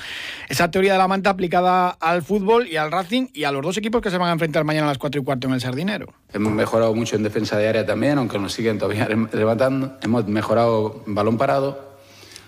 Esa 0.48 0.70
teoría 0.70 0.92
de 0.92 0.98
la 0.98 1.08
manta 1.08 1.30
aplicada 1.30 1.88
al 1.88 2.22
fútbol 2.22 2.68
y 2.68 2.76
al 2.76 2.92
Racing 2.92 3.23
y 3.32 3.44
a 3.44 3.52
los 3.52 3.62
dos 3.62 3.76
equipos 3.76 4.02
que 4.02 4.10
se 4.10 4.18
van 4.18 4.28
a 4.28 4.32
enfrentar 4.32 4.64
mañana 4.64 4.86
a 4.86 4.90
las 4.90 4.98
4 4.98 5.20
y 5.20 5.24
cuarto 5.24 5.46
en 5.46 5.54
el 5.54 5.60
Sardinero. 5.60 6.12
Hemos 6.32 6.52
mejorado 6.52 6.94
mucho 6.94 7.16
en 7.16 7.22
defensa 7.22 7.56
de 7.56 7.68
área 7.68 7.86
también, 7.86 8.18
aunque 8.18 8.38
nos 8.38 8.52
siguen 8.52 8.78
todavía 8.78 9.08
levantando. 9.32 9.96
Hemos 10.02 10.26
mejorado 10.26 11.02
balón 11.06 11.38
parado, 11.38 11.96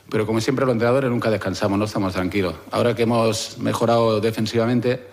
pero 0.08 0.26
como 0.26 0.40
siempre 0.40 0.64
los 0.66 0.72
entrenadores 0.72 1.10
nunca 1.10 1.30
descansamos, 1.30 1.78
no 1.78 1.84
estamos 1.84 2.12
tranquilos. 2.12 2.54
Ahora 2.70 2.94
que 2.94 3.02
hemos 3.02 3.58
mejorado 3.58 4.20
defensivamente, 4.20 5.06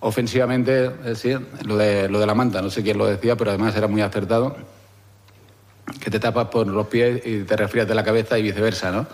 ofensivamente, 0.00 0.90
sí, 1.14 1.34
lo 1.64 1.76
de, 1.76 2.08
lo 2.08 2.20
de 2.20 2.26
la 2.26 2.34
manta, 2.34 2.60
no 2.62 2.70
sé 2.70 2.82
quién 2.82 2.98
lo 2.98 3.06
decía, 3.06 3.36
pero 3.36 3.50
además 3.50 3.74
era 3.76 3.88
muy 3.88 4.02
acertado, 4.02 4.56
que 6.00 6.10
te 6.10 6.18
tapas 6.18 6.48
por 6.48 6.66
los 6.66 6.86
pies 6.88 7.22
y 7.24 7.44
te 7.44 7.56
resfrías 7.56 7.86
de 7.86 7.94
la 7.94 8.04
cabeza 8.04 8.38
y 8.38 8.42
viceversa, 8.42 8.90
¿no? 8.90 9.06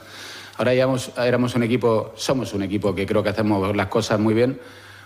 Ahora 0.58 0.72
éramos 0.72 1.54
un 1.54 1.62
equipo, 1.62 2.12
somos 2.14 2.52
un 2.52 2.62
equipo 2.62 2.94
que 2.94 3.06
creo 3.06 3.22
que 3.22 3.30
hacemos 3.30 3.75
las 3.75 3.87
cosas 3.87 4.20
muy 4.20 4.34
bien, 4.34 4.61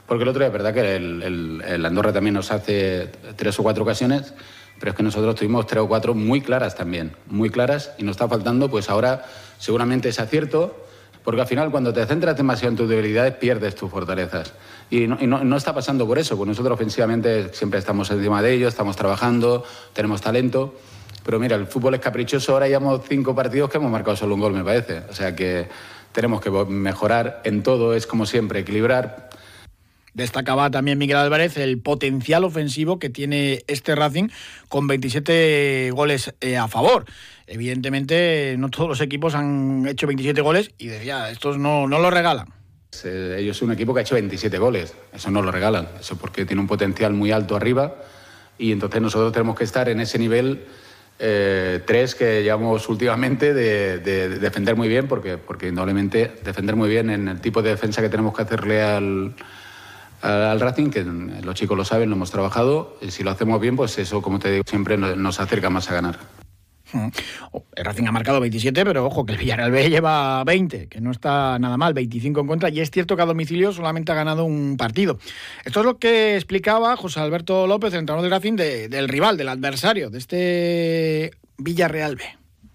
porque 0.07 0.23
el 0.23 0.29
otro 0.29 0.41
día 0.41 0.49
es 0.49 0.53
verdad 0.53 0.73
que 0.73 0.97
el, 0.97 1.85
Andorra 1.85 2.13
también 2.13 2.35
nos 2.35 2.51
hace 2.51 3.11
tres 3.37 3.59
o 3.59 3.63
cuatro 3.63 3.83
ocasiones, 3.83 4.35
pero 4.79 4.91
es 4.91 4.97
que 4.97 5.03
nosotros 5.03 5.35
tuvimos 5.35 5.67
tres 5.67 5.83
o 5.83 5.89
cuatro 5.89 6.15
muy 6.15 6.41
claras 6.41 6.75
también, 6.75 7.13
muy 7.27 7.51
claras, 7.51 7.93
y 7.99 8.05
nos 8.05 8.13
está 8.13 8.29
faltando, 8.29 8.71
pues 8.71 8.89
ahora 8.91 9.25
seguramente 9.59 10.11
es 10.11 10.21
acierto, 10.21 10.87
porque 11.25 11.41
al 11.41 11.47
final 11.49 11.73
cuando 11.73 11.93
te 11.93 12.07
centras 12.07 12.37
demasiado 12.37 12.71
en 12.71 12.77
tus 12.77 12.89
debilidades 12.89 13.35
pierdes 13.35 13.75
tus 13.75 13.91
fortalezas. 13.91 14.53
Y 14.91 15.09
no, 15.09 15.57
está 15.57 15.75
pasando 15.75 16.07
por 16.07 16.21
eso, 16.21 16.37
porque 16.37 16.51
nosotros 16.51 16.75
ofensivamente 16.75 17.53
siempre 17.53 17.81
estamos 17.81 18.09
encima 18.13 18.41
de 18.43 18.53
ellos, 18.53 18.69
estamos 18.69 18.95
trabajando, 18.95 19.65
tenemos 19.93 20.21
talento. 20.21 20.77
Pero 21.25 21.41
mira, 21.41 21.57
el 21.57 21.67
fútbol 21.67 21.95
es 21.95 22.01
caprichoso, 22.01 22.53
ahora 22.53 22.69
llevamos 22.69 23.01
cinco 23.09 23.35
partidos 23.35 23.69
que 23.69 23.79
hemos 23.79 23.91
marcado 23.91 24.17
solo 24.17 24.37
un 24.37 24.41
gol, 24.41 24.53
me 24.53 24.63
parece. 24.63 25.03
O 25.11 25.13
sea 25.13 25.35
que 25.35 25.69
tenemos 26.13 26.41
que 26.41 26.51
mejorar 26.51 27.41
en 27.43 27.65
todo, 27.65 27.95
es 27.95 28.07
como 28.07 28.25
siempre, 28.25 28.61
equilibrar, 28.61 29.25
Destacaba 30.17 30.71
también 30.71 30.97
Miguel 30.97 31.19
Álvarez 31.19 31.59
el 31.59 31.79
potencial 31.79 32.45
ofensivo 32.45 32.99
que 32.99 33.11
tiene 33.11 33.65
este 33.67 33.95
Racing 33.95 34.29
con 34.71 34.87
27 34.87 35.91
goles 35.93 36.33
eh, 36.41 36.57
a 36.57 36.69
favor. 36.69 37.05
Evidentemente, 37.47 38.57
no 38.57 38.71
todos 38.71 38.89
los 38.89 39.03
equipos 39.03 39.35
han 39.35 39.87
hecho 39.87 40.07
27 40.07 40.41
goles 40.41 40.71
y 40.79 40.87
decía, 40.87 41.29
estos 41.29 41.59
no, 41.59 41.87
no 41.87 41.99
lo 41.99 42.11
regalan. 42.11 42.49
Ellos 43.05 43.59
son 43.59 43.69
un 43.69 43.75
equipo 43.75 43.93
que 43.93 44.01
ha 44.01 44.03
hecho 44.05 44.15
27 44.15 44.57
goles, 44.57 44.95
eso 45.13 45.31
no 45.31 45.43
lo 45.43 45.53
regalan, 45.53 45.87
eso 46.01 46.17
porque 46.17 46.47
tiene 46.47 46.63
un 46.63 46.67
potencial 46.67 47.13
muy 47.13 47.31
alto 47.31 47.55
arriba 47.55 47.97
y 48.57 48.73
entonces 48.73 49.03
nosotros 49.03 49.35
tenemos 49.35 49.55
que 49.55 49.65
estar 49.65 49.91
en 49.91 50.01
ese 50.01 50.19
nivel 50.19 50.65
eh, 51.19 51.83
tres 51.87 52.15
que 52.15 52.43
llevamos 52.43 52.89
últimamente 52.89 53.53
de, 53.53 53.99
defender 54.39 54.77
muy 54.77 54.89
bien, 54.89 55.09
porque, 55.09 55.37
porque 55.37 55.69
indudablemente 55.69 56.33
defender 56.43 56.75
muy 56.75 56.89
bien 56.89 57.11
en 57.11 57.29
el 57.29 57.43
tipo 57.43 57.61
de 57.61 57.69
defensa 57.69 58.01
que 58.01 58.09
tenemos 58.09 58.35
que 58.35 58.43
hacerle 58.45 58.83
al, 58.83 59.35
al 60.26 60.61
Racing, 60.61 60.90
que 60.90 61.04
los 61.04 61.54
chicos 61.54 61.76
lo 61.76 61.85
saben, 61.85 62.11
lo 62.11 62.16
hemos 62.16 62.30
trabajado. 62.30 62.99
Si 63.09 63.23
lo 63.23 63.30
hacemos 63.30 63.61
bien, 63.61 63.76
pues 63.76 63.97
eso, 63.99 64.23
como 64.23 64.38
te 64.38 64.50
digo, 64.50 64.64
siempre 64.66 64.97
nos 64.97 65.40
acerca 65.40 65.71
más 65.71 65.90
a 65.90 65.95
ganar. 65.95 66.18
El 66.92 67.85
Racing 67.85 68.04
ha 68.06 68.12
marcado 68.12 68.40
27, 68.40 68.85
pero 68.85 69.04
ojo, 69.06 69.26
que 69.26 69.33
el 69.33 69.38
Villarreal 69.38 69.73
B 69.73 69.90
lleva 69.90 70.45
20, 70.45 70.87
que 70.87 71.00
no 71.00 71.11
está 71.11 71.59
nada 71.59 71.76
mal, 71.76 71.95
25 71.95 72.40
en 72.40 72.47
contra, 72.47 72.68
y 72.71 72.80
es 72.80 72.90
cierto 72.90 73.16
que 73.16 73.23
a 73.23 73.26
domicilio 73.26 73.73
solamente 73.73 74.12
ha 74.12 74.14
ganado 74.14 74.45
un 74.45 74.76
partido. 74.76 75.18
Esto 75.64 75.80
es 75.80 75.87
lo 75.87 75.99
que 75.99 76.37
explicaba 76.37 76.97
José 76.97 77.21
Alberto 77.21 77.66
López, 77.66 77.92
el 77.92 78.00
entrenador 78.00 78.23
del 78.23 78.30
Racing, 78.30 78.56
del 78.88 79.09
rival, 79.09 79.37
del 79.37 79.49
adversario, 79.49 80.11
de 80.11 80.18
este 80.18 81.33
Villarreal 81.59 82.16
B. 82.16 82.23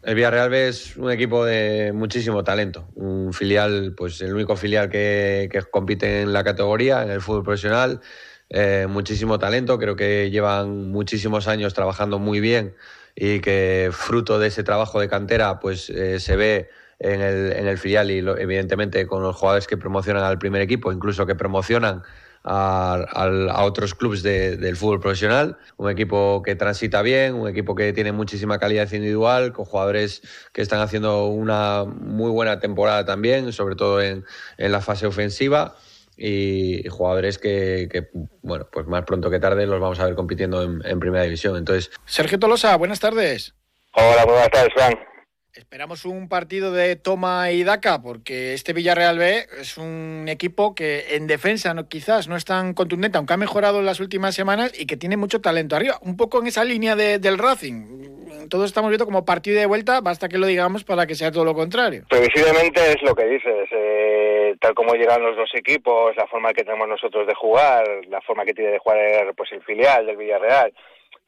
El 0.04 0.16
Villarreal 0.16 0.50
B 0.50 0.68
es 0.68 0.98
un 0.98 1.12
equipo 1.12 1.46
de 1.46 1.92
muchísimo 1.94 2.44
talento, 2.44 2.88
un 2.96 3.34
filial, 3.34 3.94
pues 3.96 4.20
el 4.22 4.34
único 4.34 4.56
filial 4.56 4.90
que, 4.90 5.48
compite 5.70 6.24
en 6.24 6.34
la 6.34 6.44
categoría, 6.44 7.04
en 7.04 7.12
el 7.12 7.22
fútbol 7.22 7.44
profesional, 7.44 8.02
eh, 8.50 8.88
muchísimo 8.90 9.38
talento, 9.38 9.78
creo 9.78 9.96
que 9.96 10.32
llevan 10.32 10.90
muchísimos 10.90 11.48
años 11.48 11.76
trabajando 11.76 12.18
muy 12.18 12.40
bien 12.40 12.74
y 13.16 13.42
que 13.42 13.90
fruto 13.92 14.40
de 14.40 14.48
ese 14.48 14.64
trabajo 14.64 15.00
de 15.00 15.08
cantera 15.08 15.60
pues 15.60 15.92
eh, 15.92 16.20
se 16.20 16.36
ve 16.36 16.70
en 16.98 17.22
el, 17.22 17.52
en 17.54 17.68
el 17.68 17.78
filial 17.78 18.10
y 18.10 18.18
evidentemente 18.18 19.06
con 19.06 19.22
los 19.22 19.36
jugadores 19.36 19.68
que 19.68 19.78
promocionan 19.78 20.24
al 20.24 20.40
primer 20.40 20.64
equipo, 20.64 20.92
incluso 20.92 21.28
que 21.28 21.36
promocionan 21.36 22.02
a, 22.44 23.64
otros 23.64 23.96
clubes 23.96 24.24
del 24.24 24.76
fútbol 24.76 25.00
profesional. 25.00 25.58
Un 25.78 25.90
equipo 25.90 26.42
que 26.44 26.56
transita 26.56 27.02
bien, 27.02 27.36
un 27.36 27.48
equipo 27.48 27.76
que 27.76 27.94
tiene 27.94 28.12
muchísima 28.12 28.60
calidad 28.60 28.92
individual, 28.92 29.54
con 29.54 29.66
jugadores 29.66 30.22
que 30.52 30.62
están 30.62 30.82
haciendo 30.82 31.28
una 31.28 31.86
muy 31.86 32.32
buena 32.32 32.60
temporada 32.60 33.06
también, 33.06 33.52
sobre 33.54 33.76
todo 33.76 34.02
en, 34.02 34.26
la 34.58 34.82
fase 34.82 35.08
ofensiva. 35.08 35.76
Y 36.18 36.88
jugadores 36.90 37.40
que, 37.40 38.10
bueno, 38.44 38.68
pues 38.72 38.86
más 38.86 39.04
pronto 39.06 39.32
que 39.32 39.40
tarde 39.40 39.66
los 39.66 39.80
vamos 39.80 40.00
a 40.00 40.06
ver 40.06 40.14
compitiendo 40.14 40.62
en, 40.62 40.82
en 40.86 41.00
primera 41.00 41.24
división. 41.24 41.58
Entonces, 41.58 41.90
Sergio 42.06 42.38
Tolosa, 42.38 42.76
buenas 42.76 43.00
tardes. 43.00 43.56
Hola, 43.94 44.26
buenas 44.26 44.50
tardes, 44.50 44.70
Frank. 44.76 45.11
Esperamos 45.54 46.06
un 46.06 46.30
partido 46.30 46.72
de 46.72 46.96
toma 46.96 47.52
y 47.52 47.66
daca, 47.66 48.02
porque 48.02 48.54
este 48.54 48.72
Villarreal 48.72 49.18
B 49.18 49.46
es 49.60 49.78
un 49.78 50.28
equipo 50.30 50.74
que 50.74 51.16
en 51.16 51.28
defensa 51.28 51.74
no, 51.74 51.90
quizás 51.90 52.30
no 52.30 52.38
es 52.38 52.46
tan 52.46 52.74
contundente, 52.74 53.18
aunque 53.18 53.34
ha 53.34 53.38
mejorado 53.38 53.80
en 53.80 53.86
las 53.86 54.00
últimas 54.00 54.34
semanas 54.34 54.72
y 54.80 54.86
que 54.86 54.96
tiene 54.96 55.18
mucho 55.18 55.42
talento 55.42 55.76
arriba. 55.76 55.98
Un 56.04 56.16
poco 56.16 56.40
en 56.40 56.48
esa 56.48 56.64
línea 56.64 56.96
del 56.96 57.38
Racing. 57.38 58.48
Todos 58.50 58.68
estamos 58.68 58.92
viendo 58.92 59.04
como 59.04 59.26
partido 59.26 59.60
de 59.60 59.66
vuelta, 59.66 60.00
basta 60.00 60.30
que 60.30 60.38
lo 60.38 60.48
digamos 60.48 60.86
para 60.86 61.06
que 61.06 61.16
sea 61.16 61.34
todo 61.34 61.44
lo 61.44 61.54
contrario. 61.54 62.06
Previsiblemente 62.10 62.94
es 62.94 63.02
lo 63.02 63.14
que 63.14 63.26
dices. 63.26 63.68
Eh, 63.72 64.56
tal 64.62 64.74
como 64.74 64.94
llegan 64.94 65.22
los 65.22 65.36
dos 65.36 65.50
equipos, 65.54 66.16
la 66.16 66.28
forma 66.28 66.54
que 66.54 66.64
tenemos 66.64 66.88
nosotros 66.88 67.28
de 67.28 67.36
jugar, 67.36 67.84
la 68.08 68.22
forma 68.22 68.46
que 68.46 68.54
tiene 68.54 68.72
de 68.72 68.80
jugar 68.80 69.34
pues 69.36 69.52
el 69.52 69.62
filial 69.64 70.06
del 70.06 70.16
Villarreal 70.16 70.72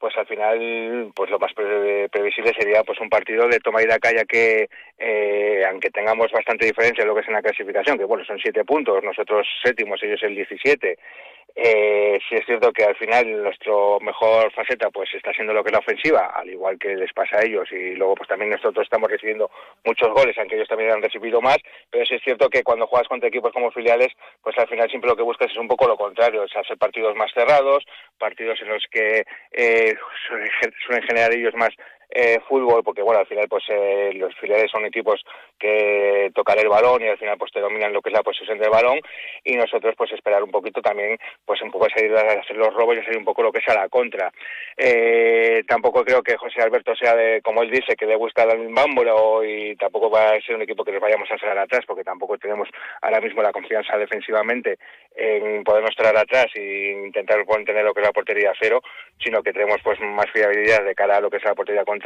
pues 0.04 0.18
al 0.18 0.26
final 0.26 1.12
pues 1.16 1.30
lo 1.30 1.38
más 1.38 1.54
previsible 1.54 2.52
sería 2.58 2.84
pues 2.84 3.00
un 3.00 3.08
partido 3.08 3.48
de 3.48 3.58
toma 3.58 3.82
y 3.82 3.86
daca 3.86 4.12
ya 4.12 4.26
que 4.26 4.68
eh, 4.98 5.62
aunque 5.66 5.88
tengamos 5.88 6.30
bastante 6.30 6.66
diferencia 6.66 7.00
en 7.00 7.08
lo 7.08 7.14
que 7.14 7.22
es 7.22 7.28
en 7.28 7.32
la 7.32 7.40
clasificación 7.40 7.96
que 7.96 8.04
bueno 8.04 8.22
son 8.22 8.38
siete 8.38 8.66
puntos 8.66 9.02
nosotros 9.02 9.48
séptimos 9.64 10.02
ellos 10.02 10.22
el 10.22 10.34
17 10.34 10.98
eh, 11.56 12.18
sí 12.28 12.34
es 12.34 12.44
cierto 12.46 12.72
que 12.72 12.84
al 12.84 12.96
final 12.96 13.42
nuestro 13.42 14.00
mejor 14.00 14.52
faceta 14.52 14.90
pues 14.90 15.08
está 15.14 15.32
siendo 15.32 15.52
lo 15.52 15.62
que 15.62 15.68
es 15.68 15.72
la 15.72 15.78
ofensiva, 15.78 16.32
al 16.34 16.50
igual 16.50 16.78
que 16.78 16.96
les 16.96 17.12
pasa 17.12 17.38
a 17.38 17.44
ellos. 17.44 17.70
Y 17.70 17.94
luego 17.94 18.16
pues 18.16 18.28
también 18.28 18.50
nosotros 18.50 18.84
estamos 18.84 19.08
recibiendo 19.08 19.50
muchos 19.84 20.08
goles, 20.08 20.36
aunque 20.38 20.56
ellos 20.56 20.68
también 20.68 20.90
han 20.90 21.02
recibido 21.02 21.40
más, 21.40 21.58
pero 21.90 22.04
sí 22.06 22.14
es 22.14 22.22
cierto 22.22 22.48
que 22.48 22.64
cuando 22.64 22.86
juegas 22.86 23.08
contra 23.08 23.28
equipos 23.28 23.52
como 23.52 23.70
filiales, 23.70 24.08
pues 24.42 24.58
al 24.58 24.68
final 24.68 24.88
siempre 24.88 25.10
lo 25.10 25.16
que 25.16 25.22
buscas 25.22 25.50
es 25.50 25.56
un 25.56 25.68
poco 25.68 25.86
lo 25.86 25.96
contrario, 25.96 26.46
sea, 26.48 26.62
hacer 26.62 26.76
partidos 26.76 27.14
más 27.14 27.32
cerrados, 27.32 27.84
partidos 28.18 28.60
en 28.60 28.68
los 28.68 28.84
que 28.90 29.24
eh, 29.52 29.94
suelen 30.86 31.06
generar 31.06 31.32
ellos 31.32 31.54
más 31.54 31.70
eh, 32.10 32.38
fútbol, 32.48 32.82
porque 32.84 33.02
bueno, 33.02 33.20
al 33.20 33.26
final 33.26 33.46
pues 33.48 33.64
eh, 33.68 34.12
los 34.14 34.34
filiales 34.36 34.70
son 34.70 34.84
equipos 34.84 35.24
que 35.58 36.30
tocan 36.34 36.58
el 36.58 36.68
balón 36.68 37.02
y 37.02 37.08
al 37.08 37.18
final 37.18 37.36
pues 37.38 37.52
te 37.52 37.60
dominan 37.60 37.92
lo 37.92 38.02
que 38.02 38.10
es 38.10 38.14
la 38.14 38.22
posesión 38.22 38.58
del 38.58 38.70
balón 38.70 39.00
y 39.42 39.56
nosotros 39.56 39.94
pues 39.96 40.12
esperar 40.12 40.42
un 40.42 40.50
poquito 40.50 40.80
también 40.80 41.18
pues 41.44 41.60
un 41.62 41.70
poco 41.70 41.86
salir 41.94 42.14
a 42.16 42.40
hacer 42.40 42.56
los 42.56 42.72
robos 42.74 42.96
y 42.96 43.00
hacer 43.00 43.16
un 43.16 43.24
poco 43.24 43.42
lo 43.42 43.52
que 43.52 43.58
es 43.58 43.68
a 43.68 43.74
la 43.74 43.88
contra. 43.88 44.32
Eh, 44.76 45.62
tampoco 45.66 46.04
creo 46.04 46.22
que 46.22 46.36
José 46.36 46.62
Alberto 46.62 46.94
sea 46.94 47.14
de, 47.14 47.40
como 47.42 47.62
él 47.62 47.70
dice, 47.70 47.96
que 47.96 48.06
le 48.06 48.16
gusta 48.16 48.44
el 48.44 48.68
bámbolo 48.72 49.44
y 49.44 49.76
tampoco 49.76 50.10
va 50.10 50.30
a 50.30 50.40
ser 50.40 50.56
un 50.56 50.62
equipo 50.62 50.84
que 50.84 50.92
nos 50.92 51.00
vayamos 51.00 51.30
a 51.30 51.38
sacar 51.38 51.58
atrás 51.58 51.84
porque 51.86 52.04
tampoco 52.04 52.38
tenemos 52.38 52.68
ahora 53.02 53.20
mismo 53.20 53.42
la 53.42 53.52
confianza 53.52 53.96
defensivamente 53.96 54.78
en 55.16 55.62
podernos 55.64 55.94
traer 55.96 56.16
atrás 56.16 56.46
e 56.54 56.92
intentar 57.04 57.44
mantener 57.46 57.84
lo 57.84 57.94
que 57.94 58.00
es 58.00 58.06
la 58.06 58.12
portería 58.12 58.52
cero, 58.60 58.80
sino 59.18 59.42
que 59.42 59.52
tenemos 59.52 59.80
pues 59.82 59.98
más 60.00 60.30
fiabilidad 60.32 60.84
de 60.84 60.94
cara 60.94 61.16
a 61.16 61.20
lo 61.20 61.30
que 61.30 61.36
es 61.36 61.44
la 61.44 61.54
portería 61.54 61.84
contra 61.84 62.03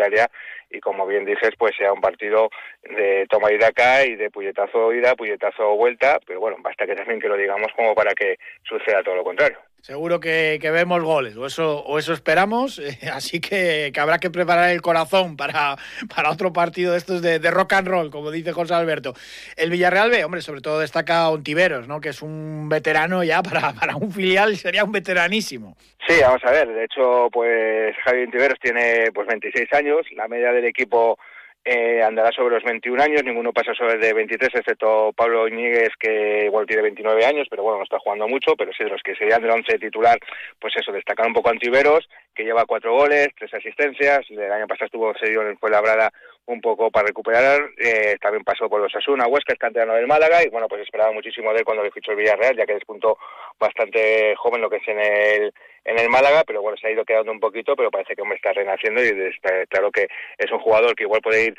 y 0.70 0.80
como 0.80 1.06
bien 1.06 1.24
dices, 1.24 1.50
pues 1.58 1.74
sea 1.76 1.92
un 1.92 2.00
partido 2.00 2.50
de 2.82 3.26
toma 3.28 3.52
y 3.52 3.58
daca 3.58 4.04
y 4.04 4.16
de 4.16 4.30
puñetazo 4.30 4.92
ida, 4.92 5.14
puñetazo 5.14 5.76
vuelta, 5.76 6.18
pero 6.26 6.40
bueno, 6.40 6.56
basta 6.60 6.86
que 6.86 6.94
también 6.94 7.20
que 7.20 7.28
lo 7.28 7.36
digamos 7.36 7.72
como 7.74 7.94
para 7.94 8.14
que 8.14 8.38
suceda 8.62 9.02
todo 9.02 9.16
lo 9.16 9.24
contrario. 9.24 9.58
Seguro 9.80 10.20
que, 10.20 10.58
vemos 10.62 11.02
goles, 11.02 11.36
o 11.36 11.46
eso, 11.46 11.82
o 11.84 11.98
eso 11.98 12.12
esperamos, 12.12 12.78
eh, 12.80 12.98
así 13.12 13.40
que, 13.40 13.92
habrá 13.98 14.18
que 14.18 14.30
preparar 14.30 14.70
el 14.70 14.82
corazón 14.82 15.36
para, 15.36 15.76
para 16.14 16.30
otro 16.30 16.52
partido 16.52 16.92
de 16.92 16.98
estos 16.98 17.22
de, 17.22 17.38
rock 17.50 17.74
and 17.74 17.88
roll, 17.88 18.10
como 18.10 18.30
dice 18.30 18.52
José 18.52 18.74
Alberto. 18.74 19.14
El 19.56 19.70
Villarreal 19.70 20.10
B, 20.10 20.24
hombre, 20.24 20.42
sobre 20.42 20.60
todo 20.60 20.80
destaca 20.80 21.30
Ontiveros, 21.30 21.88
¿no? 21.88 22.00
que 22.00 22.10
es 22.10 22.22
un 22.22 22.68
veterano 22.68 23.24
ya 23.24 23.42
para, 23.42 23.72
para 23.80 23.96
un 23.96 24.12
filial, 24.12 24.56
sería 24.56 24.84
un 24.84 24.92
veteranísimo. 24.92 25.76
Sí, 26.06 26.16
vamos 26.20 26.42
a 26.44 26.50
ver, 26.50 26.68
de 26.68 26.84
hecho, 26.84 27.28
pues 27.32 27.94
Javi 28.04 28.24
Ontiveros 28.24 28.58
tiene 28.60 29.10
pues 29.14 29.26
26 29.26 29.72
años, 29.72 30.06
la 30.16 30.28
media 30.28 30.52
del 30.52 30.64
equipo 30.64 31.18
eh, 31.64 32.02
andará 32.02 32.32
sobre 32.32 32.54
los 32.54 32.64
21 32.64 33.02
años, 33.02 33.24
ninguno 33.24 33.52
pasa 33.52 33.74
sobre 33.74 33.98
de 33.98 34.14
23, 34.14 34.54
excepto 34.54 35.12
Pablo 35.14 35.46
Iñiguez, 35.48 35.90
que 35.98 36.46
igual 36.46 36.66
tiene 36.66 36.82
29 36.82 37.24
años, 37.24 37.46
pero 37.50 37.62
bueno, 37.62 37.78
no 37.78 37.84
está 37.84 37.98
jugando 37.98 38.26
mucho, 38.26 38.54
pero 38.56 38.72
sí, 38.72 38.84
de 38.84 38.90
los 38.90 39.02
que 39.02 39.14
serían 39.14 39.42
del 39.42 39.50
11 39.50 39.78
titular, 39.78 40.18
pues 40.58 40.74
eso, 40.76 40.92
destacar 40.92 41.26
un 41.26 41.34
poco 41.34 41.50
Antiveros, 41.50 42.08
que 42.34 42.44
lleva 42.44 42.64
cuatro 42.64 42.94
goles, 42.94 43.28
tres 43.36 43.52
asistencias, 43.52 44.20
el 44.30 44.52
año 44.52 44.66
pasado 44.66 44.86
estuvo 44.86 45.14
serio 45.18 45.42
en 45.42 45.58
Fuenlabrada 45.58 46.10
un 46.46 46.62
poco 46.62 46.90
para 46.90 47.08
recuperar, 47.08 47.60
eh, 47.76 48.16
también 48.20 48.44
pasó 48.44 48.70
por 48.70 48.80
los 48.80 48.94
Asuna, 48.94 49.26
Huesca, 49.26 49.52
es 49.52 49.58
canterano 49.58 49.94
del 49.94 50.06
Málaga, 50.06 50.42
y 50.42 50.48
bueno, 50.48 50.68
pues 50.68 50.82
esperaba 50.82 51.12
muchísimo 51.12 51.52
de 51.52 51.58
él 51.58 51.64
cuando 51.64 51.84
le 51.84 51.90
fichó 51.90 52.12
el 52.12 52.16
Villarreal, 52.16 52.56
ya 52.56 52.64
que 52.64 52.74
despuntó 52.74 53.18
bastante 53.60 54.34
joven 54.36 54.62
lo 54.62 54.70
que 54.70 54.76
es 54.76 54.88
en 54.88 55.00
el 55.00 55.54
en 55.84 55.98
el 55.98 56.08
Málaga, 56.08 56.44
pero 56.46 56.62
bueno, 56.62 56.76
se 56.76 56.86
ha 56.86 56.90
ido 56.90 57.04
quedando 57.04 57.32
un 57.32 57.40
poquito, 57.40 57.74
pero 57.76 57.90
parece 57.90 58.14
que 58.14 58.24
me 58.24 58.34
está 58.34 58.52
renaciendo 58.52 59.02
y 59.02 59.08
está 59.08 59.66
claro 59.66 59.90
que 59.90 60.08
es 60.36 60.50
un 60.50 60.58
jugador 60.58 60.94
que 60.94 61.04
igual 61.04 61.20
puede 61.20 61.46
ir, 61.46 61.54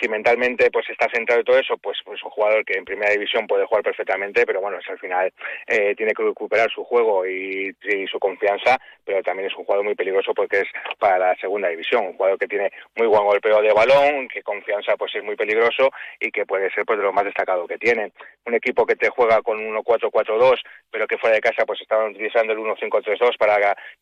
si 0.00 0.08
mentalmente 0.08 0.70
pues 0.70 0.88
está 0.90 1.08
centrado 1.12 1.40
en 1.40 1.46
todo 1.46 1.58
eso, 1.58 1.76
pues, 1.78 1.98
pues 2.04 2.22
un 2.22 2.30
jugador 2.30 2.64
que 2.64 2.78
en 2.78 2.84
primera 2.84 3.12
división 3.12 3.46
puede 3.46 3.66
jugar 3.66 3.82
perfectamente, 3.82 4.44
pero 4.46 4.60
bueno, 4.60 4.78
al 4.86 4.98
final 4.98 5.32
eh, 5.66 5.94
tiene 5.96 6.12
que 6.12 6.22
recuperar 6.22 6.70
su 6.70 6.84
juego 6.84 7.26
y, 7.26 7.74
su 8.10 8.18
confianza, 8.18 8.78
pero 9.04 9.22
también 9.22 9.48
es 9.48 9.56
un 9.56 9.64
jugador 9.64 9.84
muy 9.84 9.94
peligroso 9.94 10.34
porque 10.34 10.60
es 10.60 10.68
para 10.98 11.18
la 11.18 11.36
segunda 11.36 11.68
división, 11.68 12.06
un 12.06 12.12
jugador 12.14 12.38
que 12.38 12.46
tiene 12.46 12.70
muy 12.96 13.06
buen 13.06 13.24
golpeo 13.24 13.60
de 13.60 13.72
balón, 13.72 14.28
que 14.28 14.42
confianza 14.42 14.96
pues 14.96 15.14
es 15.14 15.24
muy 15.24 15.36
peligroso 15.36 15.90
y 16.20 16.30
que 16.30 16.44
puede 16.44 16.70
ser 16.70 16.84
pues 16.84 16.98
de 16.98 17.04
lo 17.04 17.12
más 17.12 17.24
destacado 17.24 17.66
que 17.66 17.78
tiene. 17.78 18.12
Un 18.46 18.54
equipo 18.54 18.84
que 18.84 18.96
te 18.96 19.08
juega 19.08 19.42
con 19.42 19.58
1-4-4-2, 19.58 20.60
pero 20.90 21.06
que 21.06 21.18
fuera 21.18 21.36
de 21.36 21.40
casa 21.40 21.64
pues 21.64 21.80
estaban 21.80 22.10
utilizando 22.10 22.52
el 22.52 22.58
1-5-3-2 22.58 23.36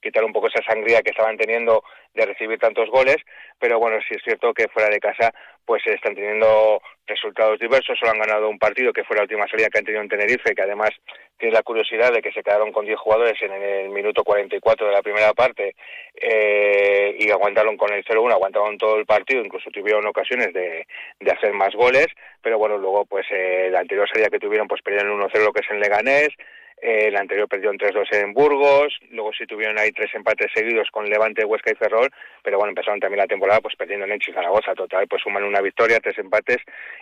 quitar 0.01 0.25
un 0.25 0.33
poco 0.33 0.49
esa 0.49 0.63
sangría 0.65 1.03
que 1.03 1.11
estaban 1.11 1.37
teniendo 1.37 1.85
de 2.15 2.27
recibir 2.27 2.59
tantos 2.59 2.89
goles, 2.91 3.17
pero 3.59 3.79
bueno, 3.79 3.99
sí 4.07 4.15
es 4.15 4.23
cierto 4.23 4.53
que 4.53 4.69
fuera 4.69 4.89
de 4.89 5.01
casa 5.01 5.33
pues 5.65 5.83
están 5.87 6.15
teniendo 6.15 6.81
resultados 7.07 7.59
diversos, 7.59 7.99
solo 7.99 8.13
han 8.13 8.19
ganado 8.19 8.49
un 8.49 8.59
partido 8.59 8.93
que 8.93 9.05
fue 9.05 9.17
la 9.17 9.23
última 9.23 9.47
salida 9.49 9.69
que 9.69 9.79
han 9.79 9.85
tenido 9.85 10.03
en 10.03 10.09
Tenerife, 10.09 10.55
que 10.55 10.63
además 10.63 10.91
tiene 11.39 11.55
la 11.55 11.63
curiosidad 11.63 12.13
de 12.13 12.21
que 12.21 12.33
se 12.33 12.43
quedaron 12.43 12.73
con 12.73 12.85
10 12.85 12.99
jugadores 12.99 13.41
en 13.43 13.53
el 13.53 13.91
minuto 13.91 14.25
44 14.25 14.87
de 14.87 14.93
la 14.93 15.03
primera 15.03 15.33
parte 15.33 15.75
eh, 16.15 17.17
y 17.19 17.31
aguantaron 17.31 17.77
con 17.77 17.93
el 17.93 18.05
0-1, 18.05 18.33
aguantaron 18.33 18.79
todo 18.79 18.97
el 18.97 19.07
partido, 19.07 19.45
incluso 19.45 19.71
tuvieron 19.71 20.07
ocasiones 20.07 20.53
de, 20.53 20.87
de 21.21 21.31
hacer 21.31 21.53
más 21.53 21.75
goles, 21.75 22.07
pero 22.41 22.59
bueno, 22.59 22.79
luego 22.79 23.05
pues 23.07 23.27
eh, 23.31 23.69
la 23.71 23.81
anterior 23.81 24.09
salida 24.09 24.31
que 24.31 24.39
tuvieron 24.39 24.69
pues 24.69 24.83
perdieron 24.83 25.21
1-0 25.21 25.45
lo 25.45 25.53
que 25.53 25.61
es 25.61 25.71
en 25.71 25.81
Leganés, 25.81 26.29
el 26.83 27.17
anterior 27.17 27.49
perdió 27.49 27.71
en 27.71 27.79
3-2 27.79 28.13
en 28.13 28.33
Burgos, 28.33 28.99
luego 29.11 29.33
sí 29.33 29.47
tuvieron 29.47 29.79
ahí 29.79 29.93
tres 29.93 30.13
empates 30.15 30.51
seguidos 30.53 30.89
con 30.91 31.09
Levante, 31.09 31.45
Huesca 31.45 31.71
y 31.71 31.77
Ferrol, 31.77 32.11
pero 32.43 32.59
bueno, 32.59 32.71
empezaron 32.71 32.99
también 32.99 33.21
la 33.21 33.29
temporada 33.29 33.61
pues 33.61 33.77
perdiendo 33.77 34.05
en 34.05 34.13
Elche 34.13 34.33
y 34.33 34.35
Zaragoza, 34.35 34.75
total, 34.75 35.07
pues 35.07 35.23
suman 35.23 35.45
una 35.45 35.61
victoria, 35.61 36.01
tres 36.01 36.19
empates 36.19 36.59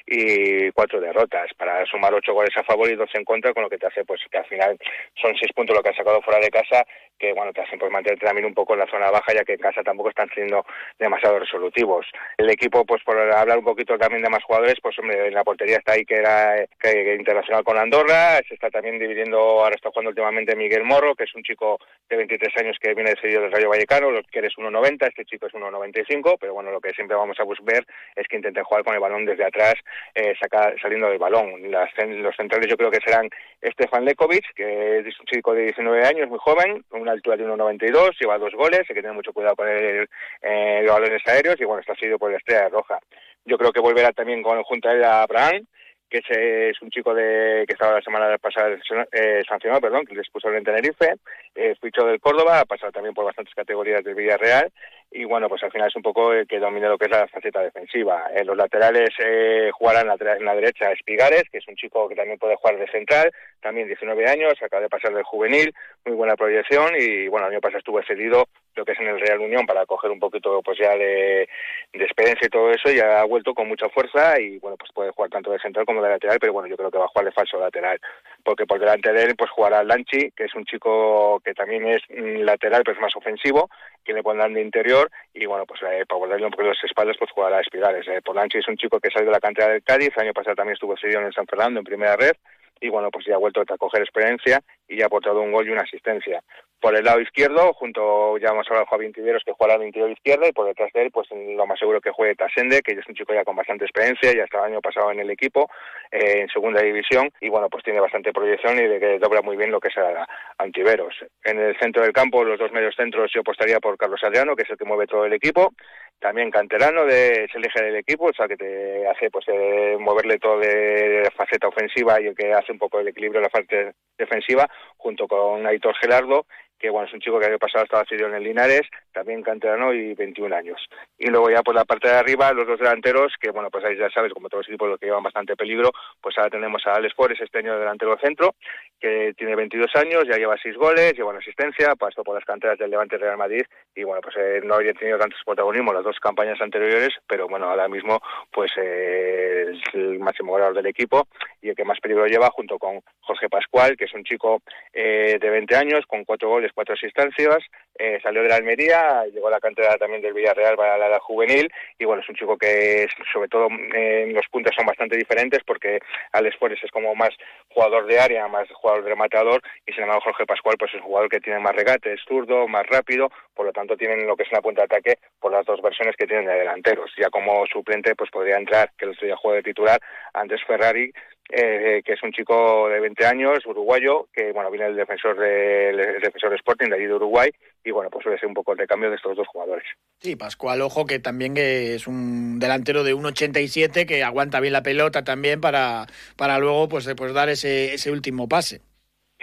y 0.06 0.70
cuatro 0.72 1.00
derrotas, 1.00 1.54
para 1.56 1.84
sumar 1.86 2.12
ocho 2.12 2.34
goles 2.34 2.54
a 2.56 2.62
favor 2.62 2.90
y 2.90 2.94
dos 2.94 3.08
en 3.14 3.24
contra, 3.24 3.54
con 3.54 3.62
lo 3.62 3.70
que 3.70 3.78
te 3.78 3.86
hace 3.86 4.04
pues 4.04 4.20
que 4.30 4.36
al 4.36 4.46
final 4.46 4.78
son 5.20 5.34
seis 5.40 5.50
puntos 5.54 5.74
lo 5.74 5.82
que 5.82 5.88
han 5.88 5.96
sacado 5.96 6.20
fuera 6.20 6.40
de 6.40 6.50
casa, 6.50 6.84
que 7.20 7.32
bueno, 7.32 7.52
te 7.52 7.60
hacen 7.60 7.78
pues 7.78 7.92
mantenerte 7.92 8.26
también 8.26 8.46
un 8.46 8.54
poco 8.54 8.72
en 8.72 8.80
la 8.80 8.90
zona 8.90 9.10
baja, 9.10 9.32
ya 9.32 9.44
que 9.44 9.52
en 9.52 9.60
casa 9.60 9.82
tampoco 9.82 10.08
están 10.08 10.28
siendo 10.34 10.64
demasiado 10.98 11.38
resolutivos. 11.38 12.06
El 12.36 12.50
equipo, 12.50 12.84
pues 12.84 13.02
por 13.04 13.18
hablar 13.18 13.58
un 13.58 13.64
poquito 13.64 13.96
también 13.98 14.22
de 14.22 14.30
más 14.30 14.42
jugadores, 14.42 14.76
pues 14.82 14.98
hombre, 14.98 15.28
en 15.28 15.34
la 15.34 15.44
portería 15.44 15.76
está 15.76 15.92
ahí 15.92 16.04
que 16.04 16.16
era 16.16 16.66
que, 16.80 17.14
internacional 17.14 17.62
con 17.62 17.78
Andorra, 17.78 18.40
se 18.48 18.54
está 18.54 18.70
también 18.70 18.98
dividiendo 18.98 19.38
ahora 19.38 19.76
está 19.76 19.90
jugando 19.90 20.10
últimamente 20.10 20.56
Miguel 20.56 20.84
Morro, 20.84 21.14
que 21.14 21.24
es 21.24 21.34
un 21.34 21.42
chico 21.42 21.78
de 22.08 22.16
23 22.16 22.56
años 22.58 22.76
que 22.80 22.94
viene 22.94 23.14
seguido 23.20 23.42
del 23.42 23.52
Rayo 23.52 23.68
Vallecano, 23.68 24.08
que 24.30 24.38
eres 24.38 24.54
1.90, 24.56 25.08
este 25.08 25.24
chico 25.24 25.46
es 25.46 25.52
1.95, 25.52 26.36
pero 26.40 26.54
bueno, 26.54 26.70
lo 26.70 26.80
que 26.80 26.90
siempre 26.90 27.16
vamos 27.16 27.38
a 27.38 27.44
ver 27.62 27.86
es 28.16 28.26
que 28.28 28.36
intenten 28.36 28.64
jugar 28.64 28.84
con 28.84 28.94
el 28.94 29.00
balón 29.00 29.24
desde 29.24 29.44
atrás, 29.44 29.74
eh, 30.14 30.34
saliendo 30.80 31.08
del 31.08 31.18
balón. 31.18 31.70
Las, 31.70 31.90
los 32.06 32.34
centrales 32.36 32.68
yo 32.68 32.76
creo 32.76 32.90
que 32.90 33.00
serán 33.04 33.28
Stefan 33.62 34.04
Lekovic, 34.04 34.54
que 34.54 34.98
es 35.00 35.20
un 35.20 35.26
chico 35.26 35.54
de 35.54 35.64
19 35.64 36.04
años, 36.06 36.28
muy 36.28 36.38
joven, 36.38 36.84
con 36.88 37.09
altura 37.10 37.36
de 37.36 37.46
1.92, 37.46 38.16
lleva 38.18 38.38
dos 38.38 38.52
goles, 38.54 38.80
hay 38.80 38.94
que 38.94 39.02
tener 39.02 39.12
mucho 39.12 39.32
cuidado 39.32 39.56
con 39.56 39.68
el, 39.68 40.08
eh, 40.42 40.82
los 40.84 40.94
balones 40.94 41.22
aéreos 41.26 41.60
y 41.60 41.64
bueno, 41.64 41.80
está 41.80 41.94
seguido 41.94 42.18
por 42.18 42.30
la 42.30 42.38
Estrella 42.38 42.68
Roja. 42.68 42.98
Yo 43.44 43.58
creo 43.58 43.72
que 43.72 43.80
volverá 43.80 44.12
también 44.12 44.42
con 44.42 44.62
junto 44.62 44.88
a 44.88 45.22
Abraham, 45.22 45.66
que 46.10 46.70
es, 46.70 46.82
un 46.82 46.90
chico 46.90 47.14
de 47.14 47.64
que 47.66 47.74
estaba 47.74 47.94
la 47.94 48.02
semana 48.02 48.36
pasada 48.38 48.76
eh, 49.12 49.42
sancionado, 49.48 49.80
perdón, 49.80 50.04
que 50.04 50.16
les 50.16 50.28
puso 50.28 50.52
en 50.52 50.64
Tenerife, 50.64 51.14
eh, 51.54 51.74
fichó 51.80 52.04
del 52.04 52.20
Córdoba, 52.20 52.60
ha 52.60 52.64
pasado 52.64 52.90
también 52.90 53.14
por 53.14 53.24
bastantes 53.24 53.54
categorías 53.54 54.02
del 54.02 54.16
Villarreal 54.16 54.72
y 55.12 55.24
bueno, 55.24 55.48
pues 55.48 55.62
al 55.62 55.72
final 55.72 55.88
es 55.88 55.96
un 55.96 56.02
poco 56.02 56.32
el 56.32 56.46
que 56.46 56.58
domina 56.58 56.88
lo 56.88 56.98
que 56.98 57.06
es 57.06 57.10
la 57.10 57.26
faceta 57.26 57.60
defensiva. 57.60 58.26
En 58.34 58.46
los 58.46 58.56
laterales 58.56 59.10
eh, 59.18 59.70
jugarán 59.72 60.08
en 60.08 60.44
la 60.44 60.54
derecha 60.54 60.92
Espigares, 60.92 61.44
que 61.50 61.58
es 61.58 61.68
un 61.68 61.76
chico 61.76 62.08
que 62.08 62.14
también 62.14 62.38
puede 62.38 62.56
jugar 62.56 62.78
de 62.78 62.90
central, 62.90 63.32
también 63.60 63.88
19 63.88 64.28
años, 64.28 64.54
acaba 64.62 64.82
de 64.82 64.88
pasar 64.88 65.12
del 65.12 65.24
juvenil, 65.24 65.74
muy 66.04 66.14
buena 66.14 66.36
proyección 66.36 66.94
y 66.98 67.28
bueno, 67.28 67.46
el 67.46 67.54
año 67.54 67.60
pasado 67.60 67.78
estuvo 67.78 68.02
cedido 68.02 68.46
lo 68.76 68.84
que 68.84 68.92
es 68.92 69.00
en 69.00 69.08
el 69.08 69.19
Unión 69.40 69.66
para 69.66 69.86
coger 69.86 70.10
un 70.10 70.18
poquito 70.18 70.60
pues 70.62 70.78
ya 70.78 70.96
de, 70.96 71.48
de 71.92 72.04
experiencia 72.04 72.46
y 72.46 72.50
todo 72.50 72.70
eso 72.70 72.90
y 72.90 73.00
ha 73.00 73.24
vuelto 73.24 73.54
con 73.54 73.68
mucha 73.68 73.88
fuerza 73.88 74.40
y 74.40 74.58
bueno, 74.58 74.76
pues 74.76 74.90
puede 74.92 75.10
jugar 75.10 75.30
tanto 75.30 75.50
de 75.50 75.58
central 75.58 75.86
como 75.86 76.02
de 76.02 76.10
lateral, 76.10 76.38
pero 76.40 76.52
bueno, 76.52 76.68
yo 76.68 76.76
creo 76.76 76.90
que 76.90 76.98
va 76.98 77.04
a 77.04 77.08
jugar 77.08 77.26
de 77.26 77.32
falso 77.32 77.58
lateral, 77.58 78.00
porque 78.44 78.66
por 78.66 78.78
delante 78.78 79.12
de 79.12 79.22
él 79.22 79.34
pues 79.36 79.50
jugará 79.50 79.82
Lanchi, 79.82 80.30
que 80.32 80.44
es 80.44 80.54
un 80.54 80.64
chico 80.64 81.40
que 81.44 81.54
también 81.54 81.86
es 81.86 82.02
mm, 82.08 82.42
lateral 82.42 82.82
pero 82.84 82.96
es 82.96 83.02
más 83.02 83.16
ofensivo, 83.16 83.70
que 84.04 84.12
le 84.12 84.22
pondrán 84.22 84.54
de 84.54 84.62
interior 84.62 85.10
y 85.34 85.46
bueno, 85.46 85.66
pues 85.66 85.80
eh, 85.82 86.04
para 86.06 86.18
volverle 86.18 86.46
un 86.46 86.52
poco 86.52 86.64
los 86.64 86.84
espaldas 86.84 87.16
pues 87.18 87.30
jugará 87.32 87.60
Espigales. 87.60 88.06
Eh. 88.08 88.20
Lanchi 88.32 88.58
es 88.58 88.68
un 88.68 88.76
chico 88.76 89.00
que 89.00 89.10
sale 89.10 89.26
de 89.26 89.32
la 89.32 89.40
cantera 89.40 89.68
del 89.68 89.82
Cádiz, 89.82 90.10
el 90.16 90.22
año 90.22 90.32
pasado 90.32 90.56
también 90.56 90.74
estuvo 90.74 90.96
cedido 90.96 91.20
en 91.20 91.26
el 91.26 91.34
San 91.34 91.46
Fernando 91.46 91.80
en 91.80 91.84
primera 91.84 92.16
red 92.16 92.32
y 92.80 92.88
bueno, 92.88 93.10
pues 93.10 93.26
ya 93.26 93.34
ha 93.34 93.38
vuelto 93.38 93.60
a 93.60 93.76
coger 93.76 94.02
experiencia 94.02 94.60
y 94.88 94.96
ya 94.96 95.04
ha 95.04 95.06
aportado 95.06 95.40
un 95.40 95.52
gol 95.52 95.68
y 95.68 95.70
una 95.70 95.82
asistencia. 95.82 96.42
Por 96.80 96.96
el 96.96 97.04
lado 97.04 97.20
izquierdo, 97.20 97.74
junto, 97.74 98.38
ya 98.38 98.48
hemos 98.48 98.66
hablado 98.68 98.86
de 98.86 98.90
Javier 98.90 99.12
Tiberos, 99.12 99.42
que 99.44 99.52
juega 99.52 99.74
al 99.74 99.84
interior 99.84 100.10
izquierdo, 100.10 100.48
y 100.48 100.52
por 100.52 100.66
detrás 100.66 100.90
de 100.94 101.02
él, 101.02 101.10
pues 101.10 101.28
lo 101.30 101.66
más 101.66 101.78
seguro 101.78 102.00
que 102.00 102.10
juegue 102.10 102.34
Tasende, 102.34 102.80
que 102.80 102.92
es 102.92 103.06
un 103.06 103.14
chico 103.14 103.34
ya 103.34 103.44
con 103.44 103.54
bastante 103.54 103.84
experiencia, 103.84 104.32
ya 104.32 104.44
estaba 104.44 104.66
el 104.66 104.72
año 104.72 104.80
pasado 104.80 105.12
en 105.12 105.20
el 105.20 105.30
equipo, 105.30 105.68
eh, 106.10 106.40
en 106.40 106.48
segunda 106.48 106.80
división, 106.80 107.30
y 107.42 107.50
bueno, 107.50 107.68
pues 107.68 107.84
tiene 107.84 108.00
bastante 108.00 108.32
proyección 108.32 108.78
y 108.78 108.88
de 108.88 108.98
que 108.98 109.18
dobla 109.18 109.42
muy 109.42 109.58
bien 109.58 109.70
lo 109.70 109.78
que 109.78 109.88
es 109.88 109.98
a, 109.98 110.26
Antiveros. 110.56 111.14
En 111.44 111.58
el 111.58 111.78
centro 111.78 112.02
del 112.02 112.14
campo, 112.14 112.44
los 112.44 112.58
dos 112.58 112.72
medios 112.72 112.94
centros, 112.96 113.30
yo 113.34 113.42
apostaría 113.42 113.78
por 113.78 113.98
Carlos 113.98 114.24
Adriano, 114.24 114.56
que 114.56 114.62
es 114.62 114.70
el 114.70 114.78
que 114.78 114.84
mueve 114.86 115.06
todo 115.06 115.26
el 115.26 115.34
equipo, 115.34 115.72
también 116.20 116.50
canterano 116.50 117.06
de, 117.06 117.44
es 117.44 117.54
el 117.54 117.64
eje 117.64 117.82
del 117.82 117.96
equipo, 117.96 118.26
o 118.26 118.32
sea 118.32 118.46
que 118.46 118.56
te 118.56 119.08
hace 119.08 119.30
pues 119.30 119.46
eh, 119.48 119.96
moverle 119.98 120.38
todo 120.38 120.58
de, 120.58 121.28
faceta 121.34 121.68
ofensiva 121.68 122.20
y 122.20 122.26
el 122.26 122.36
que 122.36 122.52
hace 122.52 122.72
un 122.72 122.78
poco 122.78 123.00
el 123.00 123.08
equilibrio 123.08 123.40
de 123.40 123.46
la 123.46 123.50
parte 123.50 123.92
defensiva, 124.18 124.68
junto 125.00 125.26
con 125.26 125.66
Aitor 125.66 125.96
Gerardo 125.96 126.46
que 126.80 126.88
bueno, 126.88 127.06
es 127.06 127.12
un 127.12 127.20
chico 127.20 127.38
que 127.38 127.44
el 127.44 127.52
año 127.52 127.58
pasado 127.58 127.84
estaba 127.84 128.06
cedido 128.08 128.26
en 128.28 128.34
el 128.34 128.42
Linares, 128.42 128.88
también 129.12 129.42
canterano 129.42 129.92
y 129.92 130.14
21 130.14 130.56
años. 130.56 130.80
Y 131.18 131.28
luego 131.28 131.50
ya 131.50 131.62
por 131.62 131.74
la 131.74 131.84
parte 131.84 132.08
de 132.08 132.14
arriba, 132.14 132.52
los 132.52 132.66
dos 132.66 132.78
delanteros, 132.78 133.34
que 133.38 133.50
bueno, 133.50 133.70
pues 133.70 133.84
ahí 133.84 133.98
ya 133.98 134.08
sabes, 134.08 134.32
como 134.32 134.48
todos 134.48 134.64
los 134.64 134.68
equipos 134.68 134.88
los 134.88 134.98
que 134.98 135.06
llevan 135.06 135.22
bastante 135.22 135.56
peligro, 135.56 135.90
pues 136.22 136.38
ahora 136.38 136.50
tenemos 136.50 136.84
a 136.86 136.94
Alex 136.94 137.14
Forres, 137.14 137.40
este 137.40 137.58
año 137.58 137.78
delantero 137.78 138.16
centro, 138.18 138.54
que 138.98 139.34
tiene 139.36 139.54
22 139.56 139.94
años, 139.96 140.24
ya 140.26 140.38
lleva 140.38 140.56
6 140.60 140.76
goles, 140.76 141.12
lleva 141.12 141.30
una 141.30 141.40
asistencia, 141.40 141.94
pasó 141.96 142.24
por 142.24 142.34
las 142.34 142.44
canteras 142.44 142.78
del 142.78 142.90
Levante 142.90 143.18
Real 143.18 143.36
Madrid 143.36 143.62
y 143.94 144.02
bueno, 144.04 144.22
pues 144.22 144.36
eh, 144.38 144.62
no 144.64 144.74
había 144.74 144.94
tenido 144.94 145.18
tantos 145.18 145.40
protagonismo 145.44 145.92
las 145.92 146.04
dos 146.04 146.18
campañas 146.18 146.60
anteriores, 146.62 147.10
pero 147.26 147.46
bueno, 147.46 147.68
ahora 147.68 147.88
mismo 147.88 148.20
pues 148.50 148.72
eh, 148.78 149.66
es 149.72 149.94
el 149.94 150.18
máximo 150.18 150.52
goleador 150.52 150.74
del 150.74 150.86
equipo 150.86 151.28
y 151.60 151.68
el 151.68 151.76
que 151.76 151.84
más 151.84 152.00
peligro 152.00 152.26
lleva 152.26 152.48
junto 152.50 152.78
con 152.78 153.00
Jorge 153.20 153.48
Pascual, 153.50 153.96
que 153.96 154.06
es 154.06 154.14
un 154.14 154.24
chico 154.24 154.62
eh, 154.92 155.38
de 155.40 155.50
20 155.50 155.76
años 155.76 156.04
con 156.06 156.24
cuatro 156.24 156.48
goles 156.48 156.72
cuatro 156.74 156.94
asistencias, 156.94 157.58
eh, 157.98 158.18
salió 158.22 158.42
de 158.42 158.48
la 158.48 158.56
Almería, 158.56 159.24
llegó 159.32 159.48
a 159.48 159.52
la 159.52 159.60
cantera 159.60 159.96
también 159.96 160.22
del 160.22 160.32
Villarreal 160.32 160.76
para 160.76 160.98
la 160.98 161.06
edad 161.06 161.20
juvenil 161.20 161.70
y 161.98 162.04
bueno, 162.04 162.22
es 162.22 162.28
un 162.28 162.34
chico 162.34 162.56
que 162.56 163.06
sobre 163.32 163.48
todo 163.48 163.68
en 163.68 164.34
los 164.34 164.46
puntos 164.50 164.74
son 164.76 164.86
bastante 164.86 165.16
diferentes 165.16 165.60
porque 165.64 166.00
Alex 166.32 166.56
Fuentes 166.56 166.82
es 166.82 166.90
como 166.90 167.14
más 167.14 167.30
jugador 167.68 168.06
de 168.06 168.18
área, 168.18 168.48
más 168.48 168.68
jugador 168.72 169.04
de 169.04 169.10
rematador 169.10 169.62
y 169.86 169.92
sin 169.92 170.02
embargo 170.02 170.22
Jorge 170.24 170.46
Pascual 170.46 170.76
pues 170.78 170.92
es 170.94 171.00
un 171.00 171.06
jugador 171.06 171.28
que 171.28 171.40
tiene 171.40 171.60
más 171.60 171.74
regate, 171.74 172.12
es 172.12 172.20
zurdo, 172.26 172.66
más 172.66 172.86
rápido, 172.86 173.30
por 173.54 173.66
lo 173.66 173.72
tanto 173.72 173.96
tienen 173.96 174.26
lo 174.26 174.36
que 174.36 174.44
es 174.44 174.50
una 174.50 174.62
punta 174.62 174.82
de 174.82 174.86
ataque 174.86 175.18
por 175.38 175.52
las 175.52 175.66
dos 175.66 175.80
versiones 175.82 176.16
que 176.16 176.26
tienen 176.26 176.46
de 176.46 176.54
delanteros. 176.54 177.10
Ya 177.16 177.30
como 177.30 177.66
suplente 177.66 178.14
pues 178.14 178.30
podría 178.30 178.56
entrar, 178.56 178.90
que 178.96 179.04
el 179.04 179.12
otro 179.12 179.26
día 179.26 179.36
juego 179.36 179.56
de 179.56 179.62
titular, 179.62 180.00
antes 180.34 180.60
Ferrari, 180.66 181.12
eh, 181.52 182.02
que 182.04 182.12
es 182.12 182.22
un 182.22 182.32
chico 182.32 182.88
de 182.88 183.00
20 183.00 183.26
años, 183.26 183.66
uruguayo, 183.66 184.28
que 184.32 184.52
bueno 184.52 184.70
viene 184.70 184.86
del 184.86 184.96
defensor 184.96 185.38
del 185.38 185.96
defensor 186.20 186.54
Sporting 186.54 186.88
de 186.88 186.96
allí 186.96 187.06
de 187.06 187.14
Uruguay 187.14 187.50
y 187.84 187.90
bueno 187.90 188.10
pues 188.10 188.22
suele 188.22 188.38
ser 188.38 188.48
un 188.48 188.54
poco 188.54 188.72
el 188.72 188.78
recambio 188.78 189.10
de 189.10 189.16
estos 189.16 189.36
dos 189.36 189.48
jugadores. 189.48 189.84
Sí, 190.18 190.36
Pascual, 190.36 190.80
ojo 190.82 191.06
que 191.06 191.18
también 191.18 191.54
es 191.56 192.06
un 192.06 192.58
delantero 192.58 193.04
de 193.04 193.14
1.87 193.14 194.06
que 194.06 194.22
aguanta 194.22 194.60
bien 194.60 194.72
la 194.72 194.82
pelota 194.82 195.24
también 195.24 195.60
para, 195.60 196.06
para 196.36 196.58
luego 196.58 196.88
pues, 196.88 197.12
pues 197.16 197.34
dar 197.34 197.48
ese, 197.48 197.94
ese 197.94 198.10
último 198.10 198.48
pase. 198.48 198.80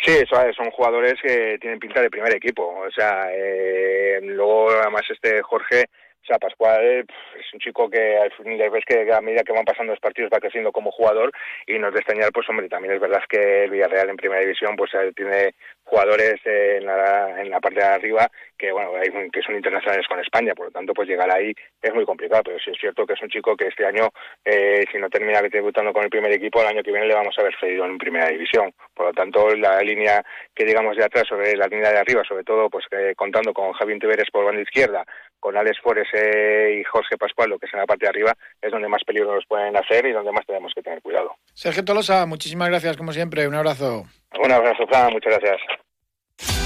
Sí, 0.04 0.14
son 0.56 0.70
jugadores 0.72 1.16
que 1.22 1.58
tienen 1.60 1.80
pinta 1.80 2.02
de 2.02 2.10
primer 2.10 2.36
equipo. 2.36 2.64
O 2.64 2.92
sea, 2.92 3.30
eh, 3.34 4.20
luego 4.22 4.70
además 4.70 5.02
este 5.10 5.42
Jorge 5.42 5.86
o 6.28 6.34
sea, 6.34 6.40
Pascual 6.40 7.06
es 7.40 7.54
un 7.54 7.60
chico 7.60 7.90
que 7.90 8.18
al 8.18 8.32
fin 8.34 8.58
ves 8.58 8.84
que 8.86 9.10
a 9.14 9.22
medida 9.22 9.44
que 9.44 9.54
van 9.54 9.64
pasando 9.64 9.94
los 9.94 10.02
partidos 10.02 10.30
va 10.34 10.42
creciendo 10.42 10.74
como 10.74 10.92
jugador 10.92 11.32
y 11.66 11.80
no 11.80 11.88
es 11.88 11.94
de 11.94 12.00
extrañar, 12.02 12.32
pues 12.34 12.50
hombre, 12.50 12.68
también 12.68 12.96
es 12.96 13.00
verdad 13.00 13.24
que 13.30 13.64
el 13.64 13.72
Villarreal 13.72 14.10
en 14.10 14.18
primera 14.18 14.42
división 14.42 14.76
pues 14.76 14.92
tiene 15.16 15.56
jugadores 15.86 16.36
en 16.44 16.86
la, 16.86 17.42
en 17.42 17.50
la 17.50 17.62
parte 17.62 17.80
de 17.80 17.86
arriba 17.86 18.30
que 18.58 18.72
bueno 18.72 18.92
hay, 18.96 19.10
que 19.30 19.42
son 19.42 19.56
internacionales 19.56 20.06
con 20.08 20.20
España 20.20 20.54
por 20.56 20.68
lo 20.68 20.72
tanto 20.72 20.94
pues 20.94 21.08
llegar 21.08 21.30
ahí 21.32 21.54
es 21.82 21.94
muy 21.94 22.06
complicado 22.06 22.44
pero 22.46 22.60
sí 22.60 22.72
es 22.72 22.78
cierto 22.80 23.06
que 23.06 23.14
es 23.14 23.22
un 23.22 23.30
chico 23.30 23.56
que 23.56 23.68
este 23.68 23.86
año 23.86 24.10
eh, 24.44 24.84
si 24.92 24.98
no 24.98 25.10
termina 25.10 25.42
debutando 25.42 25.94
con 25.94 26.04
el 26.04 26.10
primer 26.10 26.32
equipo 26.32 26.62
el 26.62 26.68
año 26.68 26.84
que 26.84 26.92
viene 26.92 27.08
le 27.08 27.16
vamos 27.16 27.36
a 27.38 27.44
ver 27.44 27.54
cedido 27.60 27.86
en 27.86 27.98
primera 27.98 28.28
división. 28.28 28.74
Por 28.94 29.08
lo 29.08 29.14
tanto 29.14 29.56
la 29.56 29.80
línea 29.82 30.24
que 30.54 30.66
digamos 30.66 30.98
de 30.98 31.06
atrás 31.06 31.26
sobre 31.28 31.56
la 31.56 31.68
línea 31.68 31.92
de 31.92 32.00
arriba 32.00 32.24
sobre 32.28 32.44
todo 32.44 32.70
pues 32.70 32.86
eh, 32.92 33.14
contando 33.16 33.54
con 33.54 33.74
Javier 33.74 34.00
Tiberes 34.00 34.32
por 34.32 34.46
banda 34.46 34.62
izquierda 34.62 35.06
con 35.40 35.56
Alex 35.56 35.80
Forés 35.82 36.08
y 36.14 36.84
Jorge 36.84 37.18
Pascual 37.18 37.50
lo 37.50 37.60
que 37.60 37.68
es 37.68 37.74
en 37.74 37.80
la 37.80 37.86
parte 37.86 38.06
de 38.06 38.10
arriba 38.10 38.34
es 38.62 38.72
donde 38.72 38.88
más 38.88 39.04
peligro 39.04 39.36
nos 39.36 39.46
pueden 39.46 39.76
hacer 39.78 40.06
y 40.06 40.12
donde 40.12 40.32
más 40.32 40.46
tenemos 40.46 40.74
que 40.74 40.82
tener 40.82 41.02
cuidado. 41.02 41.36
Sergio 41.54 41.86
Tolosa 41.86 42.26
muchísimas 42.26 42.70
gracias 42.70 42.98
como 42.98 43.12
siempre. 43.12 43.48
Un 43.48 43.56
abrazo. 43.56 44.06
Un 44.40 44.52
abrazo, 44.52 44.86
Fran, 44.88 45.12
muchas 45.14 45.40
gracias. 45.40 45.87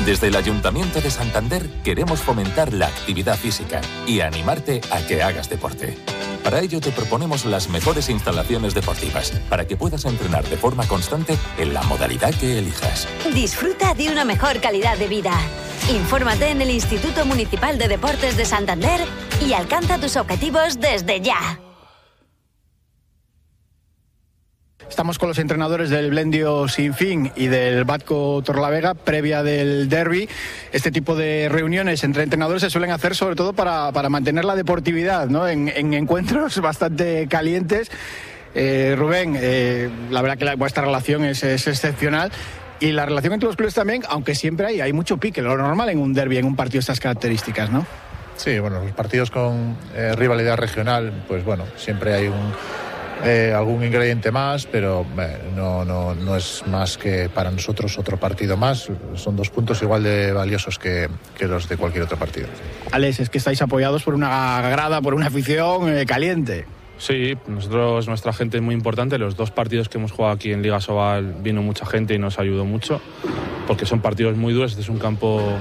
Desde 0.05 0.29
el 0.29 0.35
Ayuntamiento 0.35 0.99
de 0.99 1.11
Santander 1.11 1.69
queremos 1.83 2.21
fomentar 2.21 2.73
la 2.73 2.87
actividad 2.87 3.37
física 3.37 3.81
y 4.07 4.21
animarte 4.21 4.81
a 4.89 5.05
que 5.05 5.21
hagas 5.21 5.47
deporte. 5.47 5.95
Para 6.43 6.59
ello 6.59 6.81
te 6.81 6.91
proponemos 6.91 7.45
las 7.45 7.69
mejores 7.69 8.09
instalaciones 8.09 8.73
deportivas 8.73 9.31
para 9.47 9.67
que 9.67 9.77
puedas 9.77 10.05
entrenar 10.05 10.43
de 10.49 10.57
forma 10.57 10.87
constante 10.87 11.37
en 11.59 11.75
la 11.75 11.83
modalidad 11.83 12.33
que 12.33 12.57
elijas. 12.57 13.07
Disfruta 13.31 13.93
de 13.93 14.09
una 14.09 14.25
mejor 14.25 14.59
calidad 14.59 14.97
de 14.97 15.07
vida. 15.07 15.33
Infórmate 15.91 16.49
en 16.49 16.63
el 16.63 16.71
Instituto 16.71 17.23
Municipal 17.27 17.77
de 17.77 17.87
Deportes 17.87 18.37
de 18.37 18.45
Santander 18.45 19.01
y 19.45 19.53
alcanza 19.53 19.99
tus 19.99 20.17
objetivos 20.17 20.79
desde 20.79 21.21
ya. 21.21 21.59
Estamos 24.91 25.17
con 25.17 25.30
los 25.30 25.39
entrenadores 25.39 25.89
del 25.89 26.10
Blendio 26.10 26.67
Sinfín 26.67 27.32
y 27.38 27.47
del 27.47 27.86
Batco 27.86 28.43
Torlavega, 28.43 28.93
previa 28.93 29.41
del 29.41 29.88
derby. 29.88 30.27
Este 30.73 30.91
tipo 30.91 31.15
de 31.15 31.47
reuniones 31.49 32.04
entre 32.04 32.23
entrenadores 32.23 32.62
se 32.62 32.69
suelen 32.69 32.91
hacer 32.91 33.15
sobre 33.15 33.36
todo 33.38 33.54
para, 33.54 33.89
mantener 34.10 34.43
la 34.43 34.54
deportividad, 34.54 35.27
¿no? 35.30 35.47
En, 35.47 35.69
encuentros 35.93 36.58
bastante 36.62 37.27
calientes. 37.30 37.89
Eh, 38.54 38.95
Rubén, 38.97 39.38
eh, 39.39 39.89
la 40.10 40.21
verdad 40.21 40.38
que 40.38 40.56
vuestra 40.56 40.84
relación 40.84 41.23
es, 41.23 41.41
excepcional. 41.45 42.30
Y 42.82 42.91
la 42.91 43.06
relación 43.06 43.32
entre 43.32 43.47
los 43.47 43.56
clubes 43.56 43.73
también, 43.73 44.04
aunque 44.10 44.36
siempre 44.36 44.67
hay, 44.67 44.82
hay 44.82 44.91
mucho 44.91 45.15
pique, 45.15 45.41
lo 45.41 45.56
normal 45.56 45.88
en 45.88 45.99
un 45.99 46.13
derby, 46.13 46.38
en 46.38 46.45
un 46.45 46.58
partido 46.58 46.80
de 46.80 46.82
estas 46.82 46.99
características, 46.99 47.71
¿no? 47.71 47.86
Sí, 48.36 48.60
bueno, 48.60 48.84
los 48.84 48.91
partidos 48.91 49.32
con 49.32 49.77
eh, 49.95 50.15
rivalidad 50.17 50.58
regional, 50.58 51.23
pues 51.30 51.45
bueno, 51.45 51.63
siempre 51.77 52.13
hay 52.13 52.27
un, 52.27 52.54
eh, 53.23 53.53
algún 53.55 53.84
ingrediente 53.84 54.31
más, 54.31 54.65
pero 54.65 55.05
eh, 55.19 55.38
no, 55.55 55.86
no, 55.86 56.15
no, 56.15 56.36
es 56.36 56.63
más 56.67 56.97
que 56.97 57.29
para 57.29 57.51
nosotros 57.51 57.97
otro 57.97 58.17
partido 58.17 58.57
más. 58.57 58.89
Son 59.15 59.36
dos 59.36 59.49
puntos 59.49 59.81
igual 59.81 60.03
de 60.03 60.31
valiosos 60.31 60.79
que, 60.79 61.07
que 61.38 61.47
los 61.47 61.69
de 61.69 61.77
cualquier 61.77 62.03
otro 62.03 62.17
partido. 62.17 62.47
Alex, 62.91 63.19
es 63.19 63.29
que 63.29 63.38
estáis 63.38 63.62
apoyados 63.62 64.03
por 64.03 64.13
una 64.13 64.62
grada, 64.69 65.01
por 65.01 65.13
una 65.13 65.27
afición 65.27 65.95
eh, 65.95 66.05
caliente. 66.05 66.65
Sí, 66.97 67.36
nosotros, 67.47 68.07
nuestra 68.07 68.31
gente 68.34 68.57
es 68.57 68.63
muy 68.63 68.75
importante. 68.75 69.17
Los 69.17 69.36
dos 69.36 69.51
partidos 69.51 69.89
que 69.89 69.97
hemos 69.97 70.12
jugado 70.12 70.36
aquí 70.36 70.51
en 70.51 70.62
Liga 70.62 70.79
Sobal 70.79 71.36
vino 71.41 71.63
mucha 71.63 71.86
gente 71.86 72.13
y 72.13 72.19
nos 72.19 72.38
ayudó 72.38 72.63
mucho, 72.65 73.01
porque 73.67 73.86
son 73.86 74.01
partidos 74.01 74.38
muy 74.38 74.53
duros. 74.53 74.71
Este 74.71 74.84
es 74.84 74.89
un 74.89 74.99
campo 74.99 75.57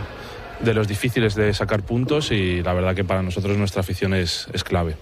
de 0.60 0.74
los 0.74 0.86
difíciles 0.86 1.34
de 1.34 1.54
sacar 1.54 1.82
puntos 1.82 2.30
y 2.30 2.62
la 2.62 2.74
verdad 2.74 2.94
que 2.94 3.04
para 3.04 3.22
nosotros 3.22 3.56
nuestra 3.56 3.80
afición 3.80 4.12
es, 4.12 4.48
es 4.52 4.64
clave. 4.64 4.96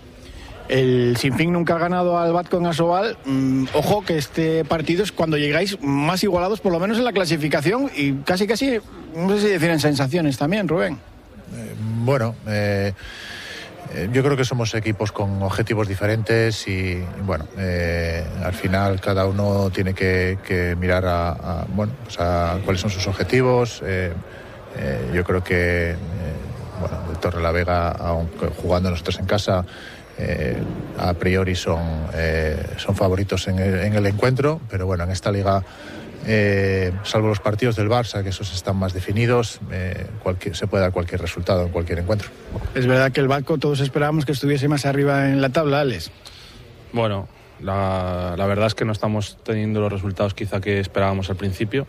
El 0.69 1.17
Sinfín 1.17 1.53
nunca 1.53 1.77
ha 1.77 1.79
ganado 1.79 2.19
al 2.19 2.33
Batco 2.33 2.59
en 2.59 2.67
Asobal. 2.67 3.17
Mm, 3.25 3.65
ojo 3.73 4.05
que 4.05 4.19
este 4.19 4.65
partido 4.67 5.03
es 5.03 5.13
cuando 5.13 5.39
llegáis 5.39 5.81
más 5.81 6.23
igualados, 6.23 6.61
por 6.61 6.73
lo 6.73 6.79
menos 6.79 6.99
en 6.99 7.05
la 7.05 7.13
clasificación, 7.13 7.91
y 7.97 8.13
casi 8.17 8.47
casi, 8.47 8.79
no 9.17 9.31
sé 9.31 9.41
si 9.41 9.49
definen 9.49 9.81
sensaciones 9.81 10.37
también, 10.37 10.69
Rubén. 10.69 10.99
Eh, 11.57 11.75
bueno, 12.05 12.35
eh, 12.47 12.93
eh, 13.95 14.11
yo 14.13 14.23
creo 14.23 14.37
que 14.37 14.45
somos 14.45 14.75
equipos 14.75 15.11
con 15.11 15.43
objetivos 15.43 15.89
diferentes 15.89 16.69
y, 16.69 17.03
bueno, 17.25 17.47
al 18.45 18.53
final 18.53 19.01
cada 19.01 19.25
uno 19.25 19.71
tiene 19.71 19.95
que, 19.95 20.77
mirar 20.79 21.07
a, 21.07 21.65
bueno, 21.75 21.95
pues 22.05 22.21
a 22.21 22.59
cuáles 22.63 22.83
son 22.83 22.91
sus 22.91 23.07
objetivos. 23.07 23.83
Yo 25.15 25.25
creo 25.25 25.43
que, 25.43 25.97
bueno, 26.79 26.99
el 27.11 27.17
Torre 27.19 27.41
la 27.41 27.53
Vega, 27.53 27.93
aunque 27.93 28.49
jugando 28.49 28.91
nosotros 28.91 29.19
en 29.19 29.25
casa, 29.25 29.65
a 30.99 31.15
priori 31.15 31.55
son, 31.55 31.81
son 32.77 32.97
favoritos 32.97 33.47
en 33.49 33.59
el, 33.59 33.75
en 33.81 33.95
el 33.95 34.07
encuentro, 34.07 34.61
pero 34.69 34.87
bueno, 34.87 35.05
en 35.05 35.11
esta 35.11 35.31
liga 35.31 35.65
eh, 36.27 36.93
salvo 37.05 37.29
los 37.29 37.41
partidos 37.41 37.77
del 37.77 37.89
Barça, 37.89 38.23
que 38.23 38.31
esos 38.31 38.53
están 38.53 38.77
más 38.77 38.93
definidos, 38.93 39.61
eh, 39.71 40.07
se 40.53 40.67
puede 40.67 40.83
dar 40.83 40.93
cualquier 40.93 41.21
resultado 41.21 41.65
en 41.65 41.71
cualquier 41.71 42.01
encuentro. 42.01 42.29
Es 42.75 42.87
verdad 42.87 43.13
que 43.13 43.21
el 43.21 43.29
Barco 43.29 43.59
todos 43.59 43.81
esperábamos 43.81 44.25
que 44.25 44.33
estuviese 44.33 44.69
más 44.69 44.85
arriba 44.85 45.29
en 45.29 45.41
la 45.41 45.51
tabla, 45.51 45.81
Alex. 45.81 46.11
Bueno, 46.93 47.29
la, 47.63 48.35
verdad 48.37 48.67
es 48.67 48.75
que 48.75 48.85
no 48.85 48.93
estamos 48.93 49.39
teniendo 49.43 49.81
los 49.81 49.93
resultados 49.93 50.35
quizá 50.35 50.61
que 50.61 50.81
esperábamos 50.81 51.31
al 51.31 51.37
principio. 51.37 51.87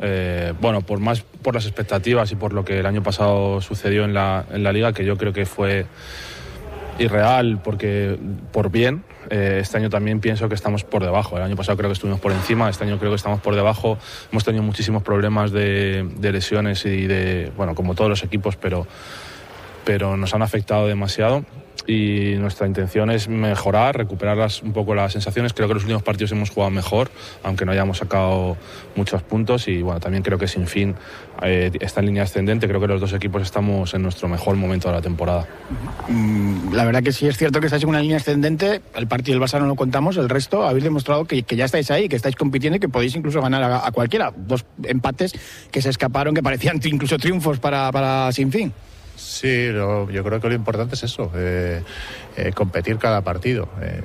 Eh, 0.00 0.52
bueno, 0.60 0.82
por 0.82 0.98
más 1.00 1.22
por 1.42 1.54
las 1.54 1.64
expectativas 1.64 2.30
y 2.30 2.36
por 2.36 2.52
lo 2.52 2.64
que 2.64 2.80
el 2.80 2.86
año 2.86 3.02
pasado 3.02 3.60
sucedió 3.62 4.04
en 4.04 4.14
la, 4.14 4.44
en 4.52 4.62
la 4.62 4.72
liga, 4.72 4.92
que 4.92 5.04
yo 5.04 5.16
creo 5.16 5.32
que 5.32 5.46
fue 5.46 5.86
irreal 6.98 7.60
porque 7.62 8.18
por 8.52 8.70
bien. 8.70 9.04
Eh, 9.30 9.58
este 9.60 9.78
año 9.78 9.90
también 9.90 10.20
pienso 10.20 10.48
que 10.48 10.54
estamos 10.54 10.84
por 10.84 11.02
debajo. 11.02 11.36
El 11.36 11.42
año 11.42 11.56
pasado 11.56 11.76
creo 11.76 11.90
que 11.90 11.94
estuvimos 11.94 12.20
por 12.20 12.32
encima, 12.32 12.68
este 12.68 12.84
año 12.84 12.98
creo 12.98 13.10
que 13.10 13.16
estamos 13.16 13.40
por 13.40 13.54
debajo. 13.54 13.98
Hemos 14.30 14.44
tenido 14.44 14.62
muchísimos 14.62 15.02
problemas 15.02 15.50
de, 15.50 16.08
de 16.18 16.32
lesiones 16.32 16.84
y 16.86 17.06
de, 17.06 17.52
bueno, 17.56 17.74
como 17.74 17.94
todos 17.94 18.10
los 18.10 18.22
equipos, 18.22 18.56
pero, 18.56 18.86
pero 19.84 20.16
nos 20.16 20.34
han 20.34 20.42
afectado 20.42 20.86
demasiado 20.86 21.44
y 21.86 22.34
nuestra 22.38 22.66
intención 22.66 23.10
es 23.10 23.28
mejorar, 23.28 23.96
recuperar 23.96 24.36
un 24.62 24.72
poco 24.72 24.94
las 24.94 25.12
sensaciones. 25.12 25.52
Creo 25.52 25.68
que 25.68 25.74
los 25.74 25.84
últimos 25.84 26.02
partidos 26.02 26.32
hemos 26.32 26.50
jugado 26.50 26.70
mejor, 26.70 27.10
aunque 27.42 27.64
no 27.64 27.72
hayamos 27.72 27.98
sacado 27.98 28.56
muchos 28.94 29.22
puntos 29.22 29.68
y 29.68 29.82
bueno, 29.82 30.00
también 30.00 30.22
creo 30.22 30.38
que 30.38 30.48
sin 30.48 30.66
fin 30.66 30.94
eh, 31.42 31.70
está 31.80 32.00
en 32.00 32.06
línea 32.06 32.24
ascendente. 32.24 32.66
Creo 32.66 32.80
que 32.80 32.88
los 32.88 33.00
dos 33.00 33.12
equipos 33.12 33.42
estamos 33.42 33.94
en 33.94 34.02
nuestro 34.02 34.28
mejor 34.28 34.56
momento 34.56 34.88
de 34.88 34.94
la 34.94 35.02
temporada. 35.02 35.46
Mm, 36.08 36.72
la 36.74 36.84
verdad 36.84 37.02
que 37.02 37.12
sí 37.12 37.26
es 37.26 37.36
cierto 37.36 37.60
que 37.60 37.66
estáis 37.66 37.82
en 37.84 37.88
una 37.88 38.00
línea 38.00 38.16
ascendente. 38.16 38.82
El 38.94 39.06
partido 39.06 39.38
del 39.38 39.48
Barça 39.48 39.60
no 39.60 39.66
lo 39.66 39.76
contamos, 39.76 40.16
el 40.16 40.28
resto 40.28 40.66
habéis 40.66 40.84
demostrado 40.84 41.24
que, 41.24 41.42
ya 41.42 41.64
estáis 41.64 41.90
ahí, 41.90 42.08
que 42.08 42.16
estáis 42.16 42.36
compitiendo 42.36 42.76
y 42.76 42.80
que 42.80 42.88
podéis 42.88 43.14
incluso 43.14 43.40
ganar 43.40 43.62
a, 43.62 43.90
cualquiera. 43.92 44.32
Dos 44.36 44.64
empates 44.84 45.32
que 45.70 45.80
se 45.80 45.90
escaparon, 45.90 46.34
que 46.34 46.42
parecían 46.42 46.80
incluso 46.84 47.18
triunfos 47.18 47.58
para, 47.58 47.90
para 47.92 48.32
sin 48.32 48.50
fin. 48.50 48.72
Sí, 49.16 49.72
yo 49.72 50.24
creo 50.24 50.40
que 50.40 50.48
lo 50.48 50.54
importante 50.54 50.94
es 50.94 51.02
eso, 51.02 51.32
eh, 51.34 51.82
eh, 52.36 52.52
competir 52.52 52.98
cada 52.98 53.22
partido. 53.22 53.68
Eh, 53.80 54.02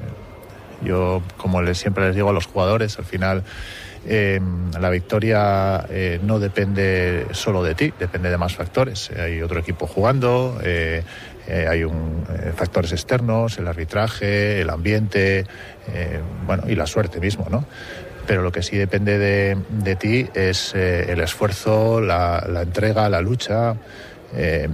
yo, 0.84 1.22
como 1.38 1.62
les, 1.62 1.78
siempre 1.78 2.08
les 2.08 2.16
digo 2.16 2.30
a 2.30 2.34
los 2.34 2.48
jugadores, 2.48 2.98
al 2.98 3.06
final 3.06 3.44
la 4.04 4.90
victoria 4.90 5.86
no 6.24 6.40
depende 6.40 7.28
solo 7.34 7.62
de 7.62 7.76
ti, 7.76 7.94
depende 8.00 8.32
de 8.32 8.38
más 8.40 8.56
factores. 8.56 9.12
hay 9.12 9.44
otro 9.44 9.60
equipo 9.60 9.86
jugando, 9.86 10.60
hay 10.60 11.84
un, 11.84 12.26
factores 12.56 12.94
externos, 12.94 13.60
el 13.60 13.68
arbitraje, 13.68 14.62
el 14.62 14.72
ambiente, 14.72 15.46
bueno, 16.48 16.64
y 16.68 16.74
la 16.74 16.88
suerte 16.88 17.20
mismo, 17.20 17.46
¿no? 17.52 17.64
pero 18.26 18.42
lo 18.42 18.52
que 18.52 18.64
sí 18.64 18.78
depende 18.78 19.20
de, 19.20 19.96
ti 19.98 20.28
es 20.34 20.74
el 20.74 21.20
esfuerzo, 21.22 22.02
la, 22.02 22.44
entrega, 22.64 23.10
la 23.10 23.22
lucha. 23.22 23.76
Eh, 24.34 24.70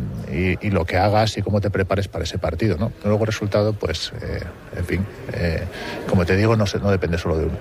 y, 0.62 0.70
lo 0.70 0.86
que 0.86 0.98
hagas 0.98 1.38
y 1.38 1.42
cómo 1.42 1.62
te 1.62 1.72
prepares 1.72 2.08
para 2.08 2.24
ese 2.24 2.38
partido. 2.38 2.78
¿no? 2.78 2.92
Luego 3.04 3.22
el 3.22 3.28
resultado, 3.28 3.74
pues, 3.74 4.14
eh, 4.22 4.40
en 4.76 4.86
fin, 4.86 5.06
eh, 5.34 5.64
como 6.08 6.26
te 6.26 6.36
digo, 6.36 6.56
no, 6.56 6.66
no 6.82 6.92
depende 6.92 7.18
solo 7.18 7.38
de 7.38 7.46
uno. 7.46 7.58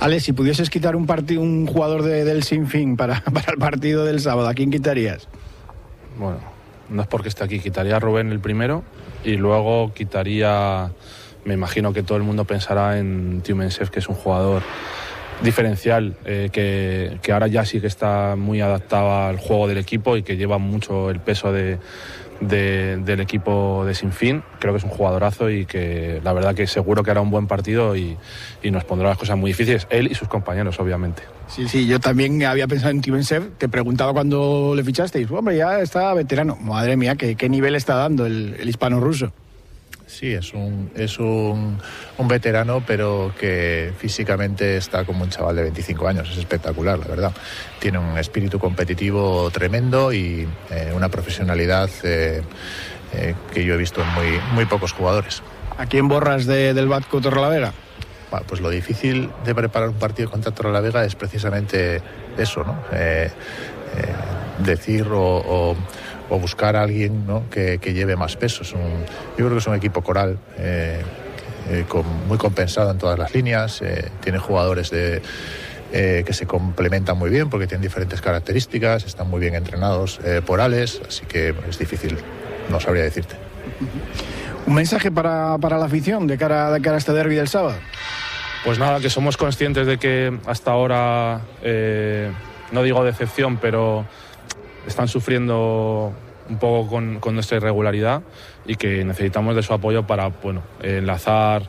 Ale, 0.00 0.20
si 0.20 0.32
pudieses 0.32 0.70
quitar 0.70 0.94
un, 0.96 1.06
partido, 1.06 1.40
un 1.40 1.66
jugador 1.66 2.02
del 2.02 2.42
Sinfín 2.44 2.96
para, 2.96 3.20
para 3.32 3.52
el 3.52 3.58
partido 3.58 4.04
del 4.04 4.20
sábado, 4.20 4.48
¿a 4.48 4.54
quién 4.54 4.70
quitarías? 4.70 5.28
Bueno, 6.18 6.38
no 6.88 7.02
es 7.02 7.08
porque 7.08 7.28
esté 7.28 7.42
aquí, 7.42 7.58
quitaría 7.58 7.96
a 7.96 8.00
Rubén 8.00 8.30
el 8.30 8.40
primero 8.40 8.84
y 9.24 9.36
luego 9.36 9.92
quitaría, 9.94 10.92
me 11.44 11.54
imagino 11.54 11.92
que 11.92 12.02
todo 12.02 12.18
el 12.18 12.24
mundo 12.24 12.44
pensará 12.44 12.98
en 12.98 13.40
Tiumensef, 13.42 13.90
que 13.90 13.98
es 13.98 14.08
un 14.08 14.14
jugador 14.14 14.62
diferencial 15.42 16.16
eh, 16.24 16.48
que, 16.52 17.18
que, 17.22 17.32
ahora 17.32 17.46
ya 17.46 17.64
sí 17.64 17.80
que 17.80 17.86
está 17.86 18.36
muy 18.36 18.60
adaptado 18.60 19.26
al 19.26 19.38
juego 19.38 19.68
del 19.68 19.78
equipo 19.78 20.16
y 20.16 20.22
que 20.22 20.36
lleva 20.36 20.58
mucho 20.58 21.10
el 21.10 21.20
peso 21.20 21.52
de, 21.52 21.78
del 22.40 23.20
equipo 23.20 23.84
de 23.86 23.94
Sinfín. 23.94 24.42
Creo 24.58 24.72
que 24.72 24.78
es 24.78 24.84
un 24.84 24.90
jugadorazo 24.90 25.50
y 25.50 25.66
que 25.66 26.20
la 26.22 26.32
verdad 26.32 26.54
que 26.54 26.66
seguro 26.66 27.02
que 27.02 27.10
hará 27.10 27.20
un 27.20 27.30
buen 27.30 27.46
partido 27.46 27.96
y, 27.96 28.16
y 28.62 28.70
nos 28.70 28.84
pondrá 28.84 29.08
las 29.08 29.18
cosas 29.18 29.36
muy 29.36 29.50
difíciles, 29.50 29.86
él 29.90 30.10
y 30.10 30.14
sus 30.14 30.28
compañeros, 30.28 30.78
obviamente. 30.80 31.22
Sí, 31.46 31.68
sí, 31.68 31.86
yo 31.86 32.00
también 32.00 32.42
había 32.44 32.66
pensado 32.66 32.90
en 32.90 33.00
Timensev, 33.00 33.50
te 33.58 33.68
preguntaba 33.68 34.12
cuando 34.12 34.72
le 34.74 34.82
fichasteis, 34.82 35.30
hombre, 35.30 35.56
ya 35.56 35.80
está 35.80 36.14
veterano. 36.14 36.56
Madre 36.56 36.96
mía, 36.96 37.16
qué, 37.16 37.36
qué 37.36 37.48
nivel 37.48 37.74
está 37.74 37.96
dando 37.96 38.26
el, 38.26 38.56
el 38.58 38.68
hispano-ruso. 38.68 39.32
Sí, 40.06 40.32
es 40.34 40.52
un, 40.52 40.90
es 40.94 41.18
un, 41.18 41.78
un, 42.18 42.28
veterano, 42.28 42.82
pero 42.86 43.32
que 43.40 43.92
físicamente 43.96 44.76
está 44.76 45.04
como 45.04 45.24
un 45.24 45.30
chaval 45.30 45.56
de 45.56 45.62
25 45.62 46.06
años. 46.06 46.30
Es 46.30 46.36
espectacular, 46.36 46.98
la 46.98 47.06
verdad. 47.06 47.32
Tiene 47.78 47.98
un 47.98 48.18
espíritu 48.18 48.58
competitivo 48.58 49.50
tremendo 49.50 50.12
y 50.12 50.46
eh, 50.70 50.92
una 50.94 51.08
profesionalidad 51.08 51.88
eh, 52.02 52.42
eh, 53.14 53.34
que 53.52 53.64
yo 53.64 53.74
he 53.74 53.76
visto 53.78 54.02
en 54.02 54.08
muy, 54.08 54.40
muy 54.52 54.66
pocos 54.66 54.92
jugadores. 54.92 55.42
¿A 55.78 55.86
quién 55.86 56.06
borras 56.06 56.44
de, 56.44 56.74
del 56.74 56.86
Batco 56.86 57.20
Torrelavega? 57.20 57.72
Pues 58.46 58.60
lo 58.60 58.68
difícil 58.68 59.30
de 59.44 59.54
preparar 59.54 59.88
un 59.88 59.94
partido 59.94 60.28
contra 60.30 60.52
Torrelavega 60.52 61.04
es 61.04 61.14
precisamente 61.14 62.02
eso, 62.36 62.64
¿no? 62.64 62.76
decir 64.58 65.06
o 65.12 65.36
o 65.46 65.76
buscar 66.30 66.76
a 66.76 66.82
alguien 66.82 67.24
que, 67.50 67.78
lleve 67.78 68.16
más 68.16 68.36
peso. 68.36 68.64
yo 68.64 68.76
creo 69.36 69.50
que 69.50 69.58
es 69.58 69.66
un 69.66 69.74
equipo 69.74 70.02
coral. 70.02 70.38
Eh, 70.58 71.02
eh, 71.70 71.84
muy 72.28 72.36
compensado 72.36 72.90
en 72.90 72.98
todas 72.98 73.18
las 73.18 73.34
líneas, 73.34 73.80
eh, 73.80 74.10
tiene 74.20 74.38
jugadores 74.38 74.90
de, 74.90 75.22
que 75.92 76.32
se 76.32 76.44
complementan 76.44 77.16
muy 77.16 77.30
bien 77.30 77.48
porque 77.48 77.68
tienen 77.68 77.82
diferentes 77.82 78.20
características, 78.20 79.04
están 79.04 79.30
muy 79.30 79.38
bien 79.38 79.54
entrenados 79.54 80.18
por 80.44 80.60
Ales, 80.60 81.00
así 81.06 81.24
que 81.24 81.54
es 81.68 81.78
difícil, 81.78 82.18
no 82.68 82.80
sabría 82.80 83.04
decirte. 83.04 83.36
¿Un 84.66 84.74
mensaje 84.74 85.12
para, 85.12 85.56
la 85.56 85.84
afición 85.84 86.26
de 86.26 86.36
cara, 86.36 86.72
de 86.72 86.82
cara 86.82 86.96
a 86.96 86.98
este 86.98 87.12
derby 87.12 87.36
del 87.36 87.46
sábado? 87.46 87.76
Pues 88.64 88.80
nada, 88.80 88.98
que 88.98 89.08
somos 89.08 89.36
conscientes 89.36 89.86
de 89.86 89.98
que 89.98 90.36
hasta 90.46 90.72
ahora, 90.72 91.42
no 92.72 92.82
digo 92.82 93.04
decepción, 93.04 93.58
pero 93.58 94.04
están 94.86 95.08
sufriendo 95.08 96.12
un 96.48 96.58
poco 96.58 96.88
con, 97.20 97.34
nuestra 97.34 97.56
irregularidad 97.56 98.22
y 98.66 98.76
que 98.76 99.04
necesitamos 99.04 99.56
de 99.56 99.62
su 99.62 99.72
apoyo 99.72 100.06
para 100.06 100.28
bueno, 100.28 100.62
enlazar 100.82 101.62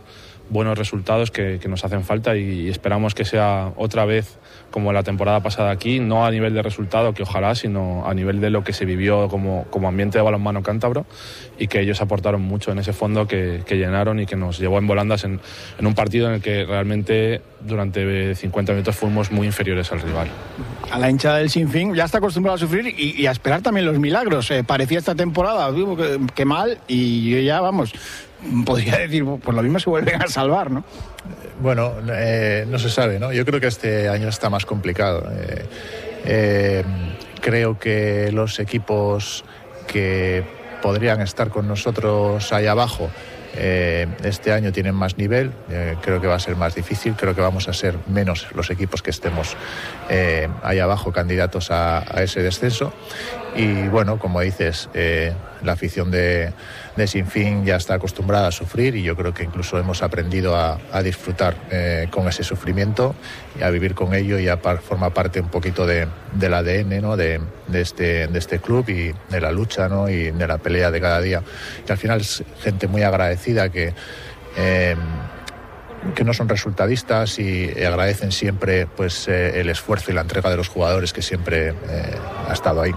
buenos 0.49 0.77
resultados 0.77 1.31
que, 1.31 1.59
que 1.59 1.67
nos 1.67 1.83
hacen 1.83 2.03
falta 2.03 2.35
y 2.35 2.69
esperamos 2.69 3.15
que 3.15 3.25
sea 3.25 3.71
otra 3.75 4.05
vez 4.05 4.37
como 4.75 4.91
la 4.91 5.03
temporada 5.03 5.39
pasada 5.41 5.71
aquí, 5.71 6.01
no 6.01 6.25
a 6.25 6.31
nivel 6.31 6.53
de 6.53 6.61
resultado, 6.61 7.13
que 7.13 7.23
ojalá, 7.23 7.55
sino 7.55 8.05
a 8.05 8.13
nivel 8.13 8.41
de 8.41 8.49
lo 8.49 8.65
que 8.65 8.73
se 8.73 8.83
vivió 8.83 9.29
como, 9.29 9.63
como 9.69 9.87
ambiente 9.87 10.17
de 10.17 10.21
balonmano 10.21 10.63
cántabro 10.63 11.05
y 11.57 11.67
que 11.67 11.79
ellos 11.79 12.01
aportaron 12.01 12.41
mucho 12.41 12.73
en 12.73 12.79
ese 12.79 12.91
fondo 12.91 13.25
que, 13.25 13.63
que 13.65 13.77
llenaron 13.77 14.19
y 14.19 14.25
que 14.25 14.35
nos 14.35 14.59
llevó 14.59 14.77
en 14.77 14.85
volandas 14.85 15.23
en, 15.23 15.39
en, 15.79 15.87
un 15.87 15.95
partido 15.95 16.27
en 16.27 16.33
el 16.33 16.41
que 16.41 16.65
realmente 16.65 17.41
durante 17.61 18.35
50 18.35 18.73
minutos 18.73 18.95
fuimos 18.97 19.31
muy 19.31 19.47
inferiores 19.47 19.89
al 19.93 20.01
rival. 20.01 20.27
A 20.91 20.99
la 20.99 21.09
hinchada 21.09 21.37
del 21.37 21.49
Sinfín 21.49 21.95
ya 21.95 22.03
está 22.03 22.17
acostumbrada 22.17 22.57
a 22.57 22.59
sufrir 22.59 22.93
y, 22.97 23.25
a 23.27 23.31
esperar 23.31 23.61
también 23.61 23.85
los 23.85 23.97
milagros. 23.97 24.51
Eh, 24.51 24.65
parecía 24.65 24.99
esta 24.99 25.15
temporada 25.15 25.73
que, 25.73 26.19
que 26.35 26.43
mal 26.43 26.79
y 26.87 27.45
ya 27.45 27.61
vamos, 27.61 27.93
podría 28.65 28.97
decir, 28.97 29.25
por 29.25 29.53
lo 29.53 29.61
mismo 29.63 29.79
se 29.79 29.89
vuelven 29.89 30.21
a 30.21 30.27
salvar, 30.27 30.71
¿no? 30.71 30.83
Bueno, 31.59 31.93
eh, 32.11 32.65
no 32.67 32.79
se 32.79 32.89
sabe, 32.89 33.19
¿no? 33.19 33.31
Yo 33.31 33.45
creo 33.45 33.59
que 33.59 33.67
este 33.67 34.09
año 34.09 34.27
está 34.27 34.49
más 34.49 34.65
complicado. 34.65 35.31
Eh, 35.31 35.65
eh, 36.25 36.83
creo 37.41 37.79
que 37.79 38.31
los 38.31 38.59
equipos 38.59 39.45
que 39.87 40.43
podrían 40.81 41.21
estar 41.21 41.49
con 41.49 41.67
nosotros 41.67 42.51
ahí 42.51 42.67
abajo 42.67 43.09
este 43.57 44.51
año 44.51 44.73
tienen 44.73 44.93
más 44.93 45.17
nivel, 45.17 45.49
creo 46.01 46.19
que 46.19 46.27
va 46.27 46.35
a 46.35 46.39
ser 46.39 46.57
más 46.57 46.75
difícil, 46.75 47.13
creo 47.15 47.33
que 47.33 47.39
vamos 47.39 47.69
a 47.69 47.73
ser 47.73 47.95
menos 48.05 48.47
los 48.53 48.69
equipos 48.69 49.01
que 49.01 49.11
estemos 49.11 49.55
ahí 50.61 50.79
abajo 50.79 51.13
candidatos 51.13 51.71
a, 51.71 52.03
ese 52.21 52.43
descenso. 52.43 52.91
Y 53.55 53.87
bueno, 53.87 54.19
como 54.19 54.41
dices, 54.41 54.89
la 55.65 55.73
afición 55.73 56.11
de, 56.11 56.53
de 56.95 57.07
Sinfín 57.07 57.65
ya 57.65 57.75
está 57.75 57.95
acostumbrada 57.95 58.47
a 58.47 58.51
sufrir 58.51 58.95
y 58.95 59.03
yo 59.03 59.15
creo 59.15 59.33
que 59.33 59.43
incluso 59.43 59.77
hemos 59.77 60.01
aprendido 60.01 60.55
a, 60.55 60.79
disfrutar 61.03 61.55
con 62.09 62.27
ese 62.27 62.43
sufrimiento 62.43 63.15
y 63.59 63.63
a 63.63 63.69
vivir 63.69 63.93
con 63.93 64.13
ello 64.13 64.39
y 64.39 64.45
ya 64.45 64.57
forma 64.57 65.13
parte 65.13 65.39
un 65.39 65.49
poquito 65.49 65.85
de, 65.85 66.07
del 66.33 66.53
ADN 66.53 67.01
¿no? 67.01 67.17
de, 67.17 67.39
de, 67.67 67.81
este, 67.81 68.27
de 68.27 68.39
este 68.39 68.59
club 68.59 68.89
y 68.89 69.13
de 69.29 69.41
la 69.41 69.51
lucha 69.51 69.89
¿no? 69.89 70.09
y 70.09 70.31
de 70.31 70.47
la 70.47 70.57
pelea 70.57 70.91
de 70.91 71.01
cada 71.01 71.21
día. 71.21 71.43
Que 71.85 71.91
al 71.91 71.97
final 71.97 72.21
es 72.21 72.43
gente 72.61 72.87
muy 72.87 73.03
agradecida 73.03 73.69
que... 73.69 73.93
Eh, 74.57 74.95
que 76.13 76.23
no 76.23 76.33
son 76.33 76.47
resultadistas 76.47 77.39
y 77.39 77.71
agradecen 77.83 78.31
siempre 78.31 78.85
pues 78.85 79.27
eh, 79.27 79.59
el 79.59 79.69
esfuerzo 79.69 80.11
y 80.11 80.13
la 80.13 80.21
entrega 80.21 80.51
de 80.51 80.57
los 80.57 80.67
jugadores 80.67 81.13
que 81.13 81.23
siempre 81.23 81.69
eh, 81.69 81.73
ha 82.47 82.53
estado 82.53 82.83
ahí. 82.83 82.93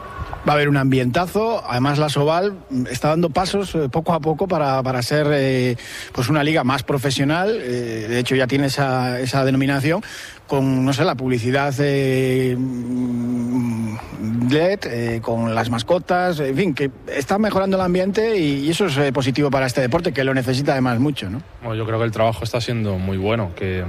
Va 0.49 0.53
a 0.53 0.55
haber 0.55 0.71
un 0.71 0.79
ambientazo, 0.79 1.63
además 1.69 1.99
la 1.99 2.09
Soval 2.09 2.55
está 2.91 3.09
dando 3.09 3.29
pasos 3.29 3.77
poco 3.91 4.15
a 4.15 4.21
poco 4.21 4.49
para, 4.49 4.83
para 4.83 5.03
ser 5.03 5.77
pues 6.13 6.31
una 6.31 6.43
liga 6.43 6.65
más 6.65 6.85
profesional, 6.85 7.59
de 7.59 8.19
hecho 8.19 8.35
ya 8.35 8.47
tiene 8.47 8.69
esa, 8.69 9.21
esa 9.21 9.45
denominación, 9.45 10.01
con, 10.49 10.85
no 10.85 10.93
sé, 10.95 11.05
la 11.05 11.15
publicidad 11.15 11.75
de 11.75 12.57
LED, 14.49 14.81
eh, 14.87 15.21
con 15.23 15.55
las 15.55 15.71
mascotas, 15.71 16.41
en 16.41 16.57
fin, 16.57 16.75
que 16.75 16.91
está 17.07 17.39
mejorando 17.39 17.77
el 17.77 17.83
ambiente 17.83 18.39
y, 18.39 18.71
eso 18.71 18.87
es 18.87 18.97
eh, 18.97 19.13
positivo 19.13 19.51
para 19.51 19.67
este 19.67 19.83
deporte, 19.83 20.13
que 20.13 20.25
lo 20.25 20.35
necesita 20.35 20.73
además 20.73 20.99
mucho, 20.99 21.29
¿no? 21.31 21.43
Yo 21.75 21.85
creo 21.87 21.99
que 21.99 22.07
el 22.07 22.13
trabajo 22.13 22.45
está 22.45 22.61
siendo 22.61 22.99
muy 22.99 23.19
bueno, 23.19 23.51
que 23.55 23.85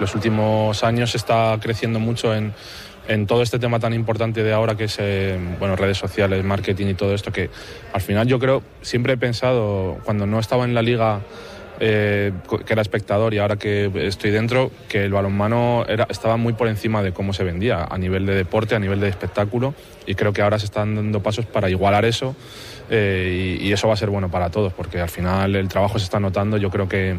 los 0.00 0.14
últimos 0.14 0.82
años 0.82 1.14
está 1.14 1.56
creciendo 1.60 2.00
mucho 2.00 2.34
en, 2.34 2.52
en 3.08 3.26
todo 3.26 3.42
este 3.42 3.58
tema 3.58 3.80
tan 3.80 3.92
importante 3.92 4.42
de 4.42 4.52
ahora 4.52 4.76
que 4.76 4.84
es 4.84 4.96
eh, 5.00 5.38
bueno, 5.58 5.76
redes 5.76 5.98
sociales, 5.98 6.44
marketing 6.44 6.88
y 6.88 6.94
todo 6.94 7.14
esto, 7.14 7.32
que 7.32 7.50
al 7.92 8.00
final 8.00 8.26
yo 8.26 8.38
creo, 8.38 8.62
siempre 8.82 9.14
he 9.14 9.16
pensado, 9.16 9.98
cuando 10.04 10.26
no 10.26 10.38
estaba 10.38 10.64
en 10.64 10.74
la 10.74 10.82
liga 10.82 11.20
eh, 11.82 12.32
que 12.66 12.74
era 12.74 12.82
espectador 12.82 13.32
y 13.32 13.38
ahora 13.38 13.56
que 13.56 13.90
estoy 14.06 14.30
dentro, 14.30 14.70
que 14.86 15.02
el 15.02 15.12
balonmano 15.12 15.86
era, 15.88 16.06
estaba 16.10 16.36
muy 16.36 16.52
por 16.52 16.68
encima 16.68 17.02
de 17.02 17.12
cómo 17.12 17.32
se 17.32 17.42
vendía 17.42 17.84
a 17.84 17.96
nivel 17.96 18.26
de 18.26 18.34
deporte, 18.34 18.74
a 18.74 18.78
nivel 18.78 19.00
de 19.00 19.08
espectáculo 19.08 19.74
y 20.06 20.14
creo 20.14 20.34
que 20.34 20.42
ahora 20.42 20.58
se 20.58 20.66
están 20.66 20.94
dando 20.94 21.22
pasos 21.22 21.46
para 21.46 21.70
igualar 21.70 22.04
eso 22.04 22.36
eh, 22.90 23.58
y, 23.62 23.72
eso 23.72 23.88
va 23.88 23.94
a 23.94 23.96
ser 23.96 24.10
bueno 24.10 24.30
para 24.30 24.50
todos 24.50 24.74
porque 24.74 25.00
al 25.00 25.08
final 25.08 25.56
el 25.56 25.68
trabajo 25.68 25.98
se 25.98 26.04
está 26.04 26.20
notando, 26.20 26.58
yo 26.58 26.70
creo 26.70 26.86
que 26.86 27.16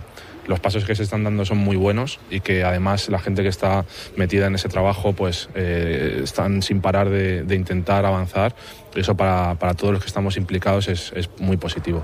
los 0.52 0.60
pasos 0.60 0.84
que 0.84 0.96
se 0.96 1.04
están 1.04 1.24
dando 1.24 1.46
son 1.46 1.58
muy 1.58 1.78
buenos 1.78 2.20
y 2.30 2.42
que 2.42 2.64
además 2.64 3.08
la 3.08 3.20
gente 3.20 3.42
que 3.42 3.48
está 3.48 3.86
metida 4.18 4.48
en 4.48 4.56
ese 4.56 4.68
trabajo 4.68 5.14
pues 5.14 5.50
eh, 5.56 6.20
están 6.24 6.62
sin 6.62 6.82
parar 6.82 7.10
de, 7.10 7.56
intentar 7.56 8.06
avanzar. 8.06 8.54
Eso 8.94 9.16
para, 9.16 9.56
para, 9.56 9.74
todos 9.74 9.94
los 9.94 10.04
que 10.04 10.08
estamos 10.08 10.36
implicados 10.36 10.90
es, 10.90 11.14
es 11.16 11.30
muy 11.40 11.56
positivo. 11.56 12.04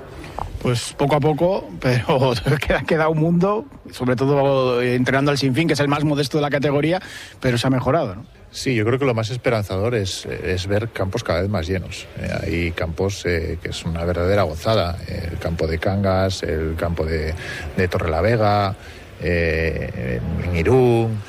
Pues 0.62 0.94
poco 0.98 1.16
a 1.16 1.20
poco, 1.20 1.70
pero 1.82 2.34
queda, 2.66 2.82
queda 2.84 3.10
un 3.10 3.20
mundo, 3.20 3.66
sobre 3.92 4.16
todo 4.16 4.82
entrenando 4.82 5.32
al 5.32 5.38
Sinfín, 5.38 5.68
que 5.68 5.74
es 5.74 5.80
el 5.82 5.90
más 5.90 6.06
modesto 6.06 6.38
de 6.38 6.44
la 6.44 6.50
categoría, 6.50 7.02
pero 7.42 7.58
se 7.58 7.68
ha 7.68 7.70
mejorado. 7.70 8.16
¿no? 8.16 8.37
Sí, 8.52 8.74
yo 8.76 8.86
creo 8.86 8.98
que 8.98 9.06
lo 9.06 9.14
más 9.14 9.30
esperanzador 9.30 9.94
es, 9.94 10.26
es 10.26 10.68
ver 10.68 10.90
campos 10.90 11.24
cada 11.24 11.42
vez 11.42 11.50
más 11.50 11.68
llenos. 11.68 12.08
Eh, 12.18 12.32
hay 12.42 12.72
campos 12.72 13.26
eh, 13.26 13.58
que 13.62 13.70
es 13.70 13.84
una 13.84 14.06
verdadera 14.06 14.44
gozada. 14.44 14.98
El 15.08 15.38
campo 15.38 15.68
de 15.68 15.78
Cangas, 15.78 16.44
el 16.44 16.76
campo 16.76 17.06
de, 17.06 17.34
de 17.76 17.88
Torrelavega, 17.88 18.76
eh, 19.22 20.20
en 20.44 20.56
Irún. 20.56 21.22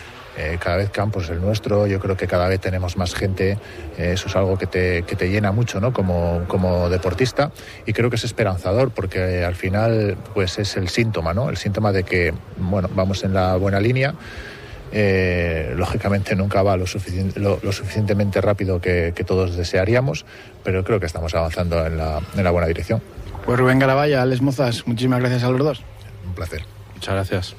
cada 0.61 0.77
vez 0.77 0.91
campos 0.91 1.29
el 1.31 1.41
nuestro, 1.41 1.89
yo 1.89 1.99
creo 1.99 2.17
que 2.17 2.29
cada 2.29 2.47
vez 2.47 2.61
tenemos 2.61 2.97
más 2.97 3.13
gente, 3.13 3.59
eso 3.97 4.29
es 4.29 4.37
algo 4.37 4.57
que 4.57 4.69
te, 4.69 5.03
que 5.03 5.17
te 5.17 5.29
llena 5.29 5.51
mucho 5.51 5.81
¿no? 5.81 5.93
como, 5.93 6.45
como, 6.47 6.89
deportista 6.89 7.51
y 7.87 7.93
creo 7.93 8.09
que 8.09 8.15
es 8.15 8.23
esperanzador 8.23 8.93
porque 8.93 9.43
al 9.43 9.57
final 9.57 10.17
pues 10.35 10.61
es 10.61 10.77
el 10.77 10.91
síntoma, 10.91 11.35
¿no? 11.35 11.51
el 11.51 11.57
síntoma 11.57 11.91
de 11.91 12.05
que 12.05 12.33
bueno, 12.57 12.89
vamos 12.95 13.25
en 13.25 13.35
la 13.35 13.57
buena 13.57 13.81
línea, 13.81 14.15
eh, 14.93 15.75
lógicamente 15.77 16.35
nunca 16.37 16.63
va 16.63 16.77
lo, 16.77 16.87
suficientemente 16.87 18.41
rápido 18.41 18.81
que, 18.81 19.13
todos 19.27 19.57
desearíamos, 19.57 20.25
pero 20.65 20.85
creo 20.85 21.01
que 21.01 21.07
estamos 21.07 21.35
avanzando 21.35 21.87
en 21.87 21.97
la, 21.97 22.21
en 22.37 22.45
la 22.45 22.51
buena 22.51 22.67
dirección. 22.67 23.03
Pues 23.45 23.59
Rubén 23.59 23.79
Garavalla, 23.79 24.23
Alex 24.23 24.43
Mozas, 24.43 24.87
muchísimas 24.87 25.21
gracias 25.21 25.45
a 25.45 25.51
los 25.51 25.61
dos. 25.61 25.83
Un 26.27 26.35
placer. 26.35 26.63
Muchas 26.95 27.15
gracias. 27.15 27.57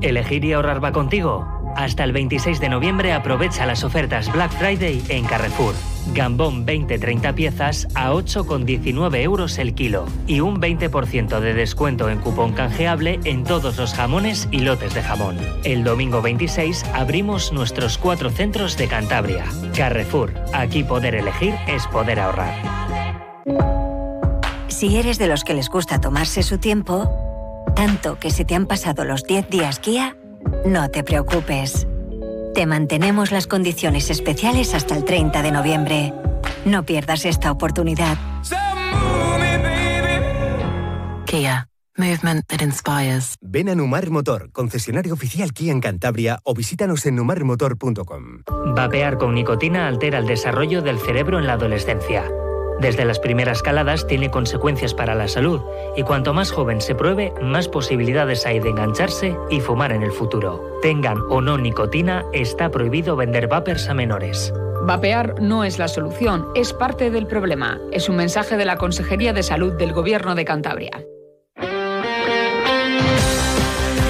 ¿Elegir 0.00 0.44
y 0.44 0.52
ahorrar 0.52 0.82
va 0.82 0.92
contigo? 0.92 1.63
Hasta 1.76 2.04
el 2.04 2.12
26 2.12 2.60
de 2.60 2.68
noviembre 2.68 3.12
aprovecha 3.12 3.66
las 3.66 3.84
ofertas 3.84 4.32
Black 4.32 4.52
Friday 4.52 5.02
en 5.08 5.24
Carrefour. 5.24 5.74
Gambón 6.12 6.66
20-30 6.66 7.34
piezas 7.34 7.88
a 7.94 8.12
8,19 8.12 9.22
euros 9.22 9.58
el 9.58 9.74
kilo 9.74 10.06
y 10.26 10.40
un 10.40 10.60
20% 10.60 11.40
de 11.40 11.54
descuento 11.54 12.10
en 12.10 12.18
cupón 12.18 12.52
canjeable 12.52 13.18
en 13.24 13.42
todos 13.44 13.78
los 13.78 13.94
jamones 13.94 14.48
y 14.50 14.60
lotes 14.60 14.94
de 14.94 15.02
jamón. 15.02 15.36
El 15.64 15.82
domingo 15.82 16.22
26 16.22 16.84
abrimos 16.94 17.52
nuestros 17.52 17.98
cuatro 17.98 18.30
centros 18.30 18.76
de 18.76 18.86
Cantabria. 18.86 19.44
Carrefour, 19.74 20.34
aquí 20.52 20.84
poder 20.84 21.14
elegir 21.14 21.54
es 21.66 21.86
poder 21.86 22.20
ahorrar. 22.20 22.54
Si 24.68 24.96
eres 24.96 25.18
de 25.18 25.28
los 25.28 25.44
que 25.44 25.54
les 25.54 25.68
gusta 25.68 26.00
tomarse 26.00 26.42
su 26.42 26.58
tiempo, 26.58 27.08
tanto 27.74 28.18
que 28.18 28.30
se 28.30 28.44
te 28.44 28.54
han 28.54 28.66
pasado 28.66 29.04
los 29.04 29.24
10 29.24 29.48
días 29.48 29.80
guía, 29.80 30.16
no 30.64 30.90
te 30.90 31.04
preocupes. 31.04 31.86
Te 32.54 32.66
mantenemos 32.66 33.32
las 33.32 33.46
condiciones 33.46 34.10
especiales 34.10 34.74
hasta 34.74 34.96
el 34.96 35.04
30 35.04 35.42
de 35.42 35.52
noviembre. 35.52 36.14
No 36.64 36.84
pierdas 36.84 37.24
esta 37.24 37.50
oportunidad. 37.50 38.16
Kia. 41.26 41.68
Movement 41.96 42.44
that 42.48 42.60
inspires. 42.60 43.36
Ven 43.40 43.68
a 43.68 43.76
Numar 43.76 44.10
Motor, 44.10 44.50
concesionario 44.50 45.14
oficial 45.14 45.52
Kia 45.52 45.70
en 45.70 45.80
Cantabria 45.80 46.40
o 46.42 46.52
visítanos 46.52 47.06
en 47.06 47.14
numarmotor.com. 47.14 48.42
Vapear 48.74 49.16
con 49.16 49.32
nicotina 49.32 49.86
altera 49.86 50.18
el 50.18 50.26
desarrollo 50.26 50.82
del 50.82 50.98
cerebro 50.98 51.38
en 51.38 51.46
la 51.46 51.52
adolescencia. 51.52 52.24
Desde 52.80 53.04
las 53.04 53.18
primeras 53.18 53.62
caladas 53.62 54.06
tiene 54.06 54.30
consecuencias 54.30 54.94
para 54.94 55.14
la 55.14 55.28
salud 55.28 55.60
y 55.96 56.02
cuanto 56.02 56.34
más 56.34 56.50
joven 56.50 56.80
se 56.80 56.94
pruebe, 56.94 57.32
más 57.40 57.68
posibilidades 57.68 58.46
hay 58.46 58.60
de 58.60 58.70
engancharse 58.70 59.36
y 59.50 59.60
fumar 59.60 59.92
en 59.92 60.02
el 60.02 60.12
futuro. 60.12 60.62
Tengan 60.82 61.18
o 61.30 61.40
no 61.40 61.56
nicotina, 61.56 62.24
está 62.32 62.70
prohibido 62.70 63.16
vender 63.16 63.48
vapers 63.48 63.88
a 63.88 63.94
menores. 63.94 64.52
Vapear 64.86 65.40
no 65.40 65.64
es 65.64 65.78
la 65.78 65.88
solución, 65.88 66.48
es 66.54 66.74
parte 66.74 67.10
del 67.10 67.26
problema. 67.26 67.80
Es 67.90 68.08
un 68.08 68.16
mensaje 68.16 68.56
de 68.56 68.66
la 68.66 68.76
Consejería 68.76 69.32
de 69.32 69.42
Salud 69.42 69.72
del 69.72 69.94
Gobierno 69.94 70.34
de 70.34 70.44
Cantabria. 70.44 71.04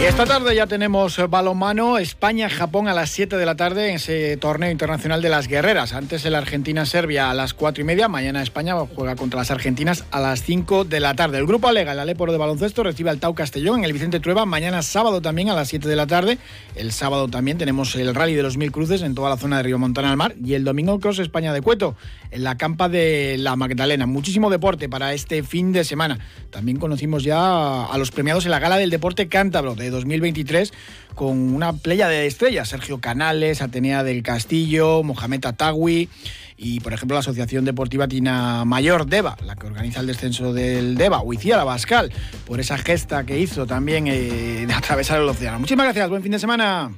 Esta 0.06 0.26
tarde 0.26 0.54
ya 0.54 0.66
tenemos 0.66 1.16
balonmano 1.30 1.96
España-Japón 1.96 2.88
a 2.88 2.94
las 2.94 3.08
7 3.08 3.38
de 3.38 3.46
la 3.46 3.56
tarde 3.56 3.88
en 3.88 3.94
ese 3.94 4.36
torneo 4.36 4.70
internacional 4.70 5.22
de 5.22 5.30
las 5.30 5.48
guerreras. 5.48 5.94
Antes 5.94 6.26
el 6.26 6.34
Argentina-Serbia 6.34 7.30
a 7.30 7.34
las 7.34 7.54
4 7.54 7.80
y 7.80 7.86
media. 7.86 8.06
Mañana 8.06 8.42
España 8.42 8.74
juega 8.94 9.16
contra 9.16 9.38
las 9.38 9.50
argentinas 9.50 10.04
a 10.10 10.20
las 10.20 10.42
5 10.42 10.84
de 10.84 11.00
la 11.00 11.14
tarde. 11.14 11.38
El 11.38 11.46
grupo 11.46 11.68
Alega, 11.68 11.92
el 11.92 11.98
Aleporo 11.98 12.32
de 12.32 12.38
baloncesto, 12.38 12.82
recibe 12.82 13.08
al 13.08 13.18
Tau 13.18 13.34
Castellón 13.34 13.78
en 13.78 13.84
el 13.86 13.94
Vicente 13.94 14.20
Trueba. 14.20 14.44
Mañana 14.44 14.82
sábado 14.82 15.22
también 15.22 15.48
a 15.48 15.54
las 15.54 15.68
7 15.68 15.88
de 15.88 15.96
la 15.96 16.06
tarde. 16.06 16.38
El 16.74 16.92
sábado 16.92 17.28
también 17.28 17.56
tenemos 17.56 17.96
el 17.96 18.14
Rally 18.14 18.34
de 18.34 18.42
los 18.42 18.58
Mil 18.58 18.72
Cruces 18.72 19.00
en 19.00 19.14
toda 19.14 19.30
la 19.30 19.38
zona 19.38 19.56
de 19.56 19.62
Río 19.62 19.78
Montana 19.78 20.10
al 20.10 20.18
Mar. 20.18 20.34
Y 20.44 20.52
el 20.52 20.64
domingo 20.64 21.00
Cross 21.00 21.20
España 21.20 21.54
de 21.54 21.62
Cueto 21.62 21.96
en 22.30 22.44
la 22.44 22.58
campa 22.58 22.90
de 22.90 23.36
la 23.38 23.56
Magdalena. 23.56 24.06
Muchísimo 24.06 24.50
deporte 24.50 24.90
para 24.90 25.14
este 25.14 25.42
fin 25.42 25.72
de 25.72 25.82
semana. 25.82 26.18
También 26.50 26.78
conocimos 26.78 27.24
ya 27.24 27.86
a 27.86 27.96
los 27.96 28.10
premiados 28.10 28.44
en 28.44 28.50
la 28.50 28.58
Gala 28.58 28.76
del 28.76 28.90
Deporte 28.90 29.28
Cántabro 29.28 29.74
de 29.74 29.93
2023 29.94 30.72
con 31.14 31.54
una 31.54 31.72
playa 31.72 32.08
de 32.08 32.26
estrellas, 32.26 32.68
Sergio 32.68 33.00
Canales, 33.00 33.62
Atenea 33.62 34.02
del 34.02 34.22
Castillo, 34.22 35.02
Mohamed 35.02 35.46
Atawi 35.46 36.08
y, 36.56 36.80
por 36.80 36.92
ejemplo, 36.92 37.14
la 37.14 37.20
Asociación 37.20 37.64
Deportiva 37.64 38.08
Tina 38.08 38.64
Mayor 38.64 39.06
Deva, 39.06 39.36
la 39.44 39.56
que 39.56 39.66
organiza 39.66 40.00
el 40.00 40.06
descenso 40.06 40.52
del 40.52 40.96
Deva, 40.96 41.20
o 41.20 41.32
la 41.32 41.64
Bascal, 41.64 42.12
por 42.46 42.60
esa 42.60 42.78
gesta 42.78 43.24
que 43.24 43.38
hizo 43.38 43.66
también 43.66 44.06
eh, 44.06 44.64
de 44.66 44.72
atravesar 44.72 45.20
el 45.20 45.28
océano. 45.28 45.58
Muchísimas 45.58 45.86
gracias, 45.86 46.08
buen 46.08 46.22
fin 46.22 46.32
de 46.32 46.38
semana. 46.38 46.92